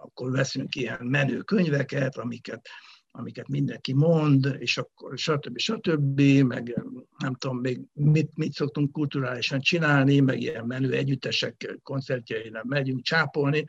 akkor 0.00 0.30
veszünk 0.30 0.74
ilyen 0.74 1.06
menő 1.06 1.40
könyveket, 1.40 2.16
amiket 2.16 2.68
amiket 3.10 3.48
mindenki 3.48 3.92
mond, 3.92 4.56
és 4.58 4.78
akkor 4.78 5.18
stb. 5.18 5.58
stb., 5.58 6.20
meg 6.20 6.84
nem 7.18 7.34
tudom 7.34 7.58
még 7.58 7.80
mit, 7.92 8.30
mit 8.36 8.52
szoktunk 8.52 8.92
kulturálisan 8.92 9.60
csinálni, 9.60 10.20
meg 10.20 10.40
ilyen 10.40 10.66
menő 10.66 10.92
együttesek 10.92 11.78
koncertjeire 11.82 12.62
megyünk 12.64 13.02
csápolni, 13.02 13.64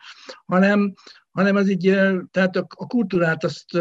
hanem, 0.46 0.94
hanem 1.32 1.56
az 1.56 1.70
így, 1.70 1.98
tehát 2.32 2.56
a, 2.56 2.68
a 2.70 2.88
kultúrát 2.88 3.44
azt, 3.44 3.78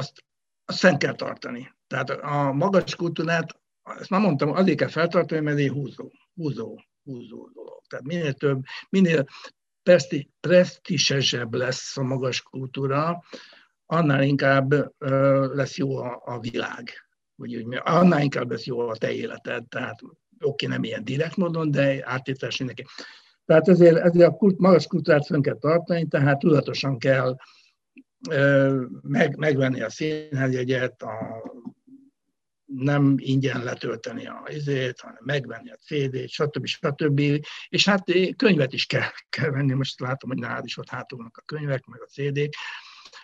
azt, 0.00 0.24
azt 0.64 0.78
fenn 0.78 0.96
kell 0.96 1.14
tartani. 1.14 1.74
Tehát 1.86 2.10
a 2.10 2.52
magas 2.52 2.96
kultúrát, 2.96 3.60
ezt 3.98 4.10
már 4.10 4.20
mondtam, 4.20 4.52
azért 4.52 4.78
kell 4.78 4.88
feltartani, 4.88 5.40
mert 5.40 5.58
egy 5.58 5.68
húzó, 5.68 6.10
húzó, 6.34 6.78
húzó 7.02 7.50
dolog. 7.54 7.82
Tehát 7.88 8.04
minél 8.04 8.32
több, 8.32 8.62
minél 8.88 9.26
presztisesebb 10.40 11.54
lesz 11.54 11.96
a 11.96 12.02
magas 12.02 12.42
kultúra, 12.42 13.22
annál 13.86 14.22
inkább 14.22 14.72
lesz 15.54 15.76
jó 15.76 15.96
a, 15.96 16.22
a 16.24 16.38
világ. 16.38 16.90
Úgy, 17.36 17.66
annál 17.82 18.22
inkább 18.22 18.50
lesz 18.50 18.64
jó 18.64 18.88
a 18.88 18.96
te 18.96 19.12
életed. 19.12 19.68
Tehát 19.68 20.00
oké, 20.40 20.66
nem 20.66 20.84
ilyen 20.84 21.04
direkt 21.04 21.36
módon, 21.36 21.70
de 21.70 22.00
áttételes 22.04 22.58
neki. 22.58 22.84
Tehát 23.44 23.68
ezért, 23.68 23.96
ezért 23.96 24.28
a 24.28 24.36
kult, 24.36 24.58
magas 24.58 24.86
kultúrát 24.86 25.26
fönn 25.26 25.42
kell 25.42 25.58
tartani, 25.58 26.06
tehát 26.06 26.38
tudatosan 26.38 26.98
kell 26.98 27.36
meg, 29.02 29.36
megvenni 29.36 29.80
a 29.80 29.90
színházjegyet, 29.90 31.02
a, 31.02 31.42
nem 32.64 33.14
ingyen 33.16 33.62
letölteni 33.62 34.26
a 34.26 34.42
izét, 34.48 35.00
hanem 35.00 35.20
megvenni 35.20 35.70
a 35.70 35.76
CD-t, 35.76 36.28
stb. 36.28 36.66
stb. 36.66 37.20
És 37.68 37.88
hát 37.88 38.04
könyvet 38.36 38.72
is 38.72 38.86
kell, 38.86 39.10
kell 39.36 39.50
venni, 39.50 39.72
most 39.72 40.00
látom, 40.00 40.30
hogy 40.30 40.38
nálad 40.38 40.64
is 40.64 40.78
ott 40.78 40.88
hátulnak 40.88 41.36
a 41.36 41.42
könyvek, 41.46 41.84
meg 41.84 42.00
a 42.02 42.06
CD-k. 42.06 42.54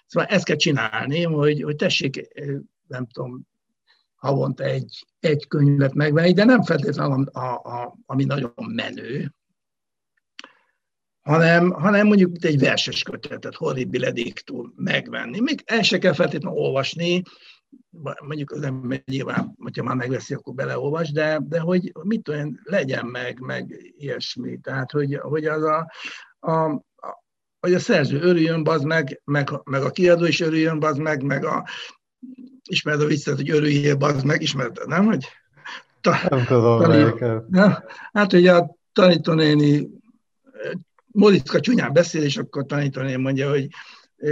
Szóval 0.06 0.28
ezt 0.28 0.44
kell 0.44 0.56
csinálni, 0.56 1.22
hogy, 1.22 1.62
hogy 1.62 1.76
tessék, 1.76 2.28
nem 2.86 3.06
tudom, 3.06 3.46
havonta 4.14 4.64
egy, 4.64 5.06
egy 5.20 5.46
könyvet 5.48 5.94
megvenni, 5.94 6.32
de 6.32 6.44
nem 6.44 6.62
feltétlenül 6.62 7.24
a, 7.24 7.54
a, 7.54 7.96
ami 8.06 8.24
nagyon 8.24 8.52
menő, 8.56 9.34
hanem, 11.26 11.70
hanem 11.70 12.06
mondjuk 12.06 12.44
egy 12.44 12.58
verses 12.58 13.02
kötetet, 13.02 13.54
horribile 13.54 14.10
dictum 14.10 14.72
megvenni. 14.76 15.40
Még 15.40 15.62
el 15.64 15.82
se 15.82 15.98
kell 15.98 16.12
feltétlenül 16.12 16.58
olvasni, 16.58 17.22
mondjuk 18.22 18.50
az 18.50 18.62
ember 18.62 19.02
nyilván, 19.06 19.54
hogyha 19.62 19.82
már 19.82 19.96
megveszi, 19.96 20.34
akkor 20.34 20.54
beleolvas, 20.54 21.12
de, 21.12 21.40
de 21.42 21.60
hogy 21.60 21.92
mit 22.02 22.28
olyan 22.28 22.60
legyen 22.64 23.06
meg, 23.06 23.40
meg 23.40 23.92
ilyesmi. 23.96 24.58
Tehát, 24.62 24.90
hogy, 24.90 25.14
hogy 25.14 25.44
az 25.44 25.62
a, 25.62 25.90
a, 26.50 26.82
hogy 27.60 27.74
a 27.74 27.78
szerző 27.78 28.20
örüljön, 28.20 28.64
bazd 28.64 28.84
meg, 28.84 29.20
meg, 29.24 29.48
meg 29.64 29.82
a 29.82 29.90
kiadó 29.90 30.24
is 30.24 30.40
örüljön, 30.40 30.78
bazd 30.78 31.00
meg, 31.00 31.22
meg 31.22 31.44
a, 31.44 31.66
ismered 32.68 33.00
a 33.00 33.06
viccet, 33.06 33.36
hogy 33.36 33.50
örüljél, 33.50 33.96
bazd 33.96 34.24
meg, 34.24 34.42
ismered, 34.42 34.86
nem? 34.86 35.04
Hogy 35.04 35.26
ta, 36.00 36.16
nem 36.28 36.44
tudom, 36.44 36.80
tanít, 36.80 37.18
ja, 37.50 37.84
Hát, 38.12 38.30
hogy 38.30 38.46
a 38.46 38.76
tanítónéni 38.92 39.88
Molitzka 41.16 41.60
csúnyán 41.60 41.92
beszél, 41.92 42.22
és 42.22 42.36
akkor 42.36 42.66
tanítónéni 42.66 43.16
mondja, 43.22 43.48
hogy 43.48 43.68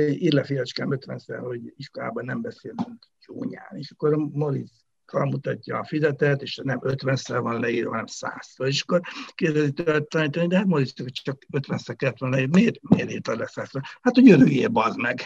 ír 0.08 0.32
le 0.32 0.44
fiacskám 0.44 0.92
50 0.92 1.20
hogy 1.40 1.72
iskolában 1.76 2.24
nem 2.24 2.40
beszélünk 2.40 3.06
csúnyán. 3.18 3.76
És 3.76 3.90
akkor 3.90 4.16
Moritz 4.16 4.84
felmutatja 5.06 5.78
a 5.78 5.84
fizetet, 5.84 6.42
és 6.42 6.60
nem 6.62 6.80
50-szer 6.82 7.38
van 7.42 7.60
leírva, 7.60 7.90
hanem 7.90 8.06
100 8.06 8.54
És 8.58 8.82
akkor 8.82 9.00
kérdezi 9.34 9.72
tőle 9.72 10.00
tanítani, 10.00 10.46
de 10.46 10.56
hát 10.56 10.68
hogy 10.68 10.92
csak 11.22 11.42
50-szer 11.52 11.94
kellett 11.96 12.18
volna. 12.18 12.46
Miért, 12.46 12.80
miért 12.82 13.10
írtad 13.10 13.38
le 13.38 13.46
100 13.46 13.70
Hát, 14.00 14.14
hogy 14.14 14.30
örüljél, 14.30 14.68
bazd 14.68 14.98
meg. 14.98 15.20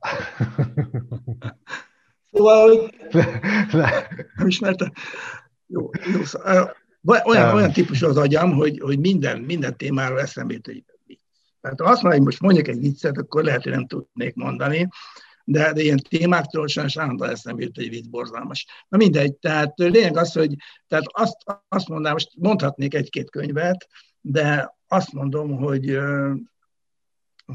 Szóval, 2.30 2.68
hogy... 2.68 2.94
Nem 4.34 4.46
ismerte? 4.46 4.92
Jó, 5.66 5.90
jó 6.12 6.24
szóval, 6.24 6.76
olyan, 7.04 7.54
olyan 7.54 7.72
típusú 7.72 8.06
az 8.06 8.16
agyam, 8.16 8.52
hogy, 8.52 8.80
hogy 8.80 8.98
minden, 8.98 9.40
minden 9.40 9.76
témáról 9.76 10.20
eszembe 10.20 10.54
jut 10.54 10.68
egy 10.68 10.84
vicc. 11.06 11.20
Tehát 11.60 11.80
ha 11.80 11.90
azt 11.90 12.02
mondja, 12.02 12.18
hogy 12.18 12.28
most 12.28 12.40
mondjak 12.40 12.68
egy 12.68 12.80
viccet, 12.80 13.18
akkor 13.18 13.44
lehet, 13.44 13.62
hogy 13.62 13.72
nem 13.72 13.86
tudnék 13.86 14.34
mondani, 14.34 14.88
de, 15.44 15.72
de 15.72 15.82
ilyen 15.82 16.00
témáktól 16.08 16.66
sajnos 16.66 16.98
állandóan 16.98 17.30
eszembe 17.30 17.62
jut 17.62 17.78
egy 17.78 17.88
vicc 17.88 18.08
borzalmas. 18.08 18.66
Na 18.88 18.96
mindegy, 18.96 19.34
tehát 19.34 19.72
lényeg 19.76 20.16
az, 20.16 20.32
hogy 20.32 20.54
tehát 20.88 21.04
azt, 21.08 21.36
azt 21.68 21.88
mondanám, 21.88 22.12
most 22.12 22.30
mondhatnék 22.36 22.94
egy-két 22.94 23.30
könyvet, 23.30 23.88
de 24.20 24.74
azt 24.88 25.12
mondom, 25.12 25.56
hogy, 25.56 25.98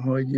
hogy 0.03 0.35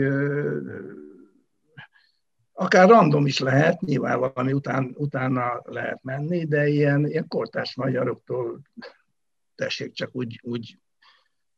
akár 2.53 2.89
random 2.89 3.25
is 3.25 3.39
lehet, 3.39 3.81
nyilván 3.81 4.19
valami 4.19 4.53
után, 4.53 4.95
utána 4.97 5.61
lehet 5.63 6.03
menni, 6.03 6.45
de 6.45 6.67
ilyen, 6.67 7.07
ilyen 7.07 7.27
kortárs 7.27 7.75
magyaroktól 7.75 8.61
tessék 9.61 9.93
csak 9.93 10.09
úgy, 10.13 10.39
úgy 10.43 10.77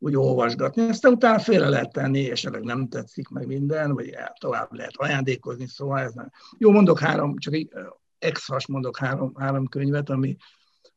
úgy 0.04 0.16
olvasgatni. 0.16 0.90
Aztán 0.90 1.12
utána 1.12 1.40
félre 1.40 1.70
lehet 1.70 1.92
tenni, 1.92 2.32
esetleg 2.32 2.64
nem 2.64 2.88
tetszik 2.88 3.28
meg 3.28 3.48
minden, 3.48 3.94
vagy 3.94 4.16
tovább 4.40 4.74
lehet 4.74 4.94
ajándékozni, 4.96 5.68
szóval 5.68 6.00
ez 6.00 6.14
nem. 6.14 6.30
Jó, 6.58 6.72
mondok 6.72 7.00
három, 7.00 7.38
csak 7.38 7.54
egy 7.54 7.72
exhas 8.20 8.68
mondok 8.68 8.98
három, 8.98 9.36
három 9.36 9.68
könyvet, 9.68 10.10
ami, 10.10 10.36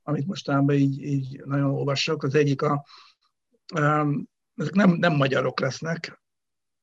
amit 0.03 0.27
mostanában 0.27 0.77
így, 0.77 1.03
így 1.03 1.43
nagyon 1.45 1.71
olvasok. 1.71 2.23
Az 2.23 2.35
egyik 2.35 2.63
a, 2.63 2.85
um, 3.75 4.29
ezek 4.57 4.75
nem, 4.75 4.91
nem 4.91 5.13
magyarok 5.13 5.61
lesznek, 5.61 6.23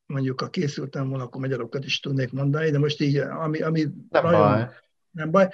mondjuk 0.05 0.41
ha 0.41 0.49
készültem 0.49 1.09
volna, 1.09 1.23
akkor 1.23 1.41
magyarokat 1.41 1.85
is 1.85 1.99
tudnék 1.99 2.31
mondani, 2.31 2.69
de 2.69 2.79
most 2.79 3.01
így, 3.01 3.17
ami, 3.17 3.61
ami 3.61 3.81
nem 4.09 4.23
nagyon, 4.23 4.39
baj. 4.39 4.69
Nem 5.11 5.31
baj. 5.31 5.49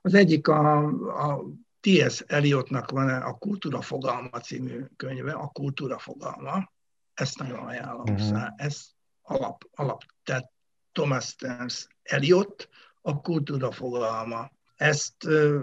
Az 0.00 0.14
egyik 0.14 0.48
a, 0.48 0.86
a 1.28 1.44
T.S. 1.82 2.24
Eliotnak 2.26 2.90
van 2.90 3.08
a 3.08 3.38
Kultúra 3.38 3.80
fogalma 3.80 4.40
című 4.40 4.84
könyve, 4.96 5.32
a 5.32 5.46
Kultúra 5.46 5.98
fogalma. 5.98 6.72
Ezt 7.14 7.38
nagyon 7.38 7.58
ajánlom. 7.58 8.14
Uh-huh. 8.14 8.46
Ez 8.56 8.86
alap, 9.22 9.64
alap. 9.74 10.02
Tehát 10.24 10.50
Thomas 10.92 11.24
Stearns 11.24 11.86
Eliot, 12.02 12.68
a 13.00 13.20
Kultúra 13.20 13.70
fogalma. 13.70 14.50
Ezt 14.76 15.24
uh, 15.24 15.62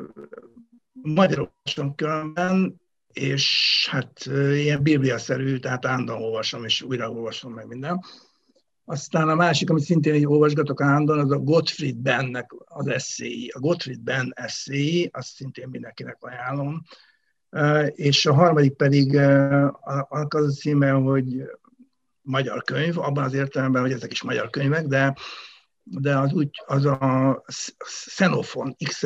magyarosan 0.91 1.95
különben, 1.95 2.81
és 3.13 3.87
hát 3.91 4.25
uh, 4.25 4.59
ilyen 4.59 4.83
bibliaszerű, 4.83 5.57
tehát 5.57 5.85
állandóan 5.85 6.21
olvasom, 6.21 6.63
és 6.63 6.81
újra 6.81 7.11
olvasom 7.11 7.53
meg 7.53 7.67
minden. 7.67 8.01
Aztán 8.89 9.29
a 9.29 9.35
másik, 9.35 9.69
amit 9.69 9.83
szintén 9.83 10.15
így 10.15 10.25
olvasgatok 10.25 10.81
állandóan, 10.81 11.19
az 11.19 11.31
a 11.31 11.37
Gottfried 11.37 11.95
Bennek 11.95 12.51
az 12.65 12.87
eszéi. 12.87 13.51
A 13.53 13.59
Gottfried 13.59 13.99
Ben 13.99 14.31
eszéi, 14.35 15.09
azt 15.13 15.27
szintén 15.27 15.67
mindenkinek 15.69 16.17
ajánlom. 16.19 16.81
És 17.91 18.25
a 18.25 18.33
harmadik 18.33 18.73
pedig 18.73 19.15
az 20.07 20.33
a 20.33 20.51
címe, 20.51 20.91
hogy 20.91 21.43
magyar 22.21 22.63
könyv, 22.63 22.97
abban 22.97 23.23
az 23.23 23.33
értelemben, 23.33 23.81
hogy 23.81 23.91
ezek 23.91 24.11
is 24.11 24.23
magyar 24.23 24.49
könyvek, 24.49 24.85
de, 24.85 25.15
de 25.83 26.17
az, 26.17 26.33
úgy, 26.33 26.49
az 26.65 26.85
a 26.85 27.43
Xenofon, 27.77 28.75
x 28.85 29.03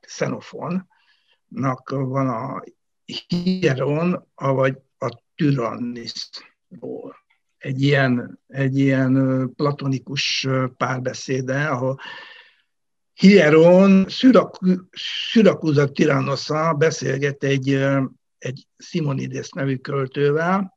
Xenofonnak 0.00 1.90
van 1.90 2.28
a 2.28 2.62
Hieron, 3.04 4.28
vagy 4.34 4.78
a 4.98 5.22
Tyrannisról 5.34 7.23
egy 7.64 7.82
ilyen, 7.82 8.40
egy 8.46 8.78
ilyen 8.78 9.14
platonikus 9.56 10.48
párbeszéde, 10.76 11.64
ahol 11.64 12.00
Hieron 13.12 14.06
Syrakusa 14.92 15.92
Tyrannosa 15.92 16.72
beszélget 16.72 17.44
egy, 17.44 17.70
egy 18.38 18.66
Simonides 18.76 19.50
nevű 19.50 19.76
költővel, 19.76 20.74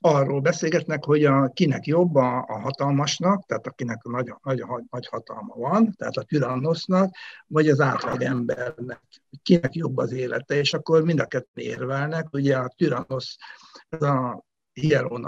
arról 0.00 0.40
beszélgetnek, 0.40 1.04
hogy 1.04 1.24
a, 1.24 1.48
kinek 1.48 1.86
jobb 1.86 2.14
a, 2.14 2.44
a 2.48 2.58
hatalmasnak, 2.58 3.46
tehát 3.46 3.66
akinek 3.66 4.02
nagy, 4.02 4.34
nagy, 4.42 4.64
nagy 4.90 5.06
hatalma 5.06 5.54
van, 5.54 5.94
tehát 5.96 6.16
a 6.16 6.22
tyrannosznak, 6.22 7.14
vagy 7.46 7.68
az 7.68 7.80
átlag 7.80 8.22
embernek, 8.22 9.00
kinek 9.42 9.74
jobb 9.74 9.96
az 9.96 10.12
élete, 10.12 10.54
és 10.54 10.74
akkor 10.74 11.04
mind 11.04 11.20
a 11.20 11.26
kettő 11.26 11.60
érvelnek, 11.60 12.32
ugye 12.32 12.56
a 12.56 12.72
tyrannosz, 12.76 13.36
ez 13.88 14.02
a 14.02 14.44
hieron 14.72 15.24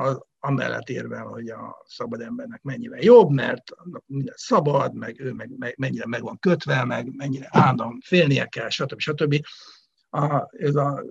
amellett 0.46 0.88
érvel, 0.88 1.24
hogy 1.24 1.48
a 1.48 1.82
szabad 1.86 2.20
embernek 2.20 2.62
mennyivel 2.62 3.00
jobb, 3.00 3.30
mert 3.30 3.64
minden 4.06 4.34
szabad, 4.36 4.94
meg 4.94 5.20
ő 5.20 5.32
meg, 5.32 5.58
meg 5.58 5.74
mennyire 5.78 6.06
meg 6.06 6.22
van 6.22 6.38
kötve, 6.38 6.84
meg 6.84 7.14
mennyire 7.14 7.48
állandóan 7.50 8.00
félnie 8.04 8.44
kell, 8.44 8.68
stb. 8.68 8.98
stb. 8.98 9.46
A, 10.10 10.48
ez 10.50 10.74
a 10.74 11.04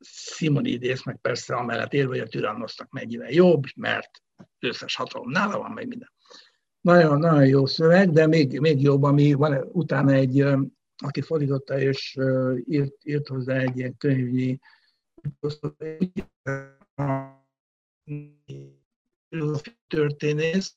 Simonidész 0.00 1.04
meg 1.04 1.18
persze 1.20 1.54
amellett 1.54 1.92
érve, 1.92 2.08
hogy 2.08 2.18
a 2.18 2.26
Tyrannosznak 2.26 2.90
mennyivel 2.90 3.30
jobb, 3.30 3.64
mert 3.76 4.10
összes 4.58 4.96
hatalom 4.96 5.30
nála 5.30 5.58
van, 5.58 5.70
meg 5.70 5.88
minden. 5.88 6.12
Nagyon, 6.80 7.18
nagyon 7.18 7.46
jó 7.46 7.66
szöveg, 7.66 8.10
de 8.10 8.26
még, 8.26 8.60
még 8.60 8.82
jobb, 8.82 9.02
ami 9.02 9.32
van 9.32 9.68
utána 9.72 10.12
egy, 10.12 10.44
aki 10.96 11.20
fordította 11.20 11.80
és 11.80 12.18
írt, 12.64 12.94
írt 13.04 13.28
hozzá 13.28 13.56
egy 13.56 13.78
ilyen 13.78 13.96
könyvnyi 13.96 14.58
történész, 19.86 20.76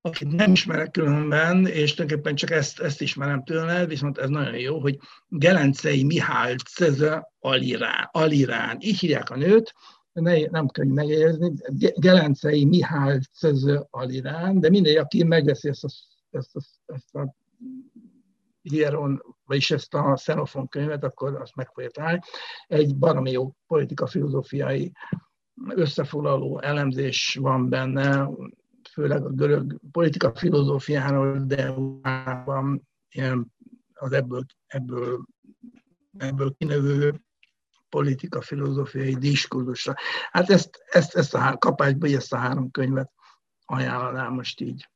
akit 0.00 0.28
nem 0.28 0.52
ismerek 0.52 0.90
különben, 0.90 1.66
és 1.66 1.94
tulajdonképpen 1.94 2.34
csak 2.34 2.50
ezt, 2.50 2.80
ezt 2.80 3.00
ismerem 3.00 3.44
tőle, 3.44 3.86
viszont 3.86 4.18
ez 4.18 4.28
nagyon 4.28 4.58
jó, 4.58 4.80
hogy 4.80 4.98
Gelencei 5.28 6.04
Mihály 6.04 6.54
Ceze 6.74 7.32
Alirán, 7.38 8.08
Alirán, 8.12 8.76
így 8.80 8.98
hívják 8.98 9.30
a 9.30 9.36
nőt, 9.36 9.74
ne, 10.12 10.40
nem 10.46 10.68
könnyű 10.68 10.92
megjegyezni, 10.92 11.52
Gelencei 11.94 12.64
Mihály 12.64 13.18
Ceze 13.32 13.86
Alirán, 13.90 14.60
de 14.60 14.70
mindegy, 14.70 14.96
aki 14.96 15.24
megveszi 15.24 15.68
ezt 15.68 15.84
a, 15.84 15.88
ezt 16.30 16.56
a, 16.56 16.60
ezt 16.86 17.14
a 17.14 17.34
Hieron, 18.62 19.22
vagyis 19.44 19.70
ezt 19.70 19.94
a 19.94 20.12
Xenofon 20.12 20.68
könyvet, 20.68 21.04
akkor 21.04 21.40
azt 21.40 21.54
meg 21.54 21.70
fogja 21.72 21.90
találni. 21.90 22.20
Egy 22.66 22.96
baromi 22.96 23.30
jó 23.30 23.54
politika-filozófiai 23.66 24.92
összefoglaló 25.68 26.60
elemzés 26.60 27.38
van 27.40 27.68
benne, 27.68 28.28
főleg 28.90 29.24
a 29.24 29.30
görög 29.30 29.80
politika 29.92 30.34
filozófiáról, 30.34 31.38
de 31.46 31.70
van 32.44 32.88
ilyen 33.08 33.52
az 33.94 34.12
ebből, 34.12 34.44
ebből, 34.66 35.24
ebből 36.18 36.54
kinövő 36.58 37.20
politika 37.88 38.40
filozófiai 38.40 39.14
diskurzusra. 39.14 39.94
Hát 40.30 40.50
ezt, 40.50 40.82
ezt, 40.90 41.14
ezt 41.14 41.34
a 41.34 41.56
kapásba, 41.58 42.06
ezt 42.06 42.32
a 42.32 42.36
három 42.36 42.70
könyvet 42.70 43.10
ajánlanám 43.64 44.32
most 44.32 44.60
így. 44.60 44.88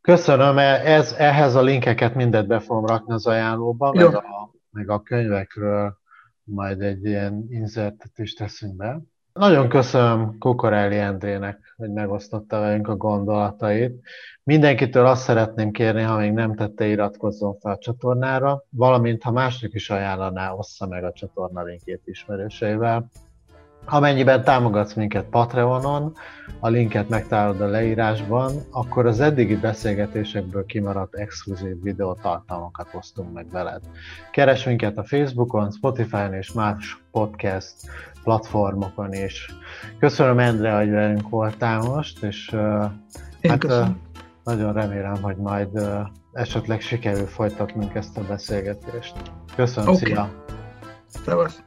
Köszönöm, 0.00 0.58
ez, 0.58 1.12
ehhez 1.12 1.54
a 1.54 1.62
linkeket 1.62 2.14
mindet 2.14 2.46
be 2.46 2.60
fogom 2.60 2.86
rakni 2.86 3.12
az 3.12 3.26
ajánlóba, 3.26 3.92
meg 3.92 4.14
a, 4.14 4.54
meg 4.70 4.90
a 4.90 5.02
könyvekről 5.02 6.01
majd 6.44 6.80
egy 6.80 7.04
ilyen 7.04 7.46
insertet 7.50 8.18
is 8.18 8.34
teszünk 8.34 8.76
be. 8.76 9.00
Nagyon 9.32 9.68
köszönöm 9.68 10.38
Kukorelli 10.38 10.98
Endrének, 10.98 11.74
hogy 11.76 11.90
megosztotta 11.90 12.60
velünk 12.60 12.88
a 12.88 12.96
gondolatait. 12.96 14.00
Mindenkitől 14.42 15.06
azt 15.06 15.22
szeretném 15.22 15.70
kérni, 15.70 16.02
ha 16.02 16.16
még 16.16 16.32
nem 16.32 16.54
tette, 16.54 16.86
iratkozzon 16.86 17.58
fel 17.58 17.72
a 17.72 17.78
csatornára, 17.78 18.64
valamint 18.70 19.22
ha 19.22 19.30
másnak 19.30 19.74
is 19.74 19.90
ajánlaná, 19.90 20.52
ossza 20.52 20.86
meg 20.86 21.04
a 21.04 21.12
csatorna 21.12 21.62
linkjét 21.62 22.02
ismerőseivel. 22.04 23.10
Amennyiben 23.84 24.44
támogatsz 24.44 24.94
minket 24.94 25.24
Patreonon, 25.24 26.14
a 26.60 26.68
linket 26.68 27.08
megtalálod 27.08 27.60
a 27.60 27.66
leírásban, 27.66 28.52
akkor 28.70 29.06
az 29.06 29.20
eddigi 29.20 29.56
beszélgetésekből 29.56 30.66
kimaradt 30.66 31.14
exkluzív 31.14 31.82
videótartalmakat 31.82 32.88
osztunk 32.92 33.32
meg 33.32 33.50
veled. 33.50 33.80
Keres 34.30 34.64
minket 34.64 34.98
a 34.98 35.04
Facebookon, 35.04 35.70
Spotify-on 35.70 36.34
és 36.34 36.52
más 36.52 37.02
podcast 37.10 37.74
platformokon 38.22 39.12
is. 39.12 39.50
Köszönöm 39.98 40.38
Endre, 40.38 40.76
hogy 40.76 40.90
velünk 40.90 41.28
voltál 41.28 41.80
most, 41.80 42.22
és 42.22 42.50
Én 43.40 43.50
hát, 43.50 43.58
köszönöm. 43.58 44.00
nagyon 44.44 44.72
remélem, 44.72 45.22
hogy 45.22 45.36
majd 45.36 45.88
esetleg 46.32 46.80
sikerül 46.80 47.26
folytatnunk 47.26 47.94
ezt 47.94 48.18
a 48.18 48.22
beszélgetést. 48.28 49.14
Köszönöm, 49.54 49.88
okay. 49.88 50.04
szia! 50.04 50.44
Szevasz! 51.24 51.62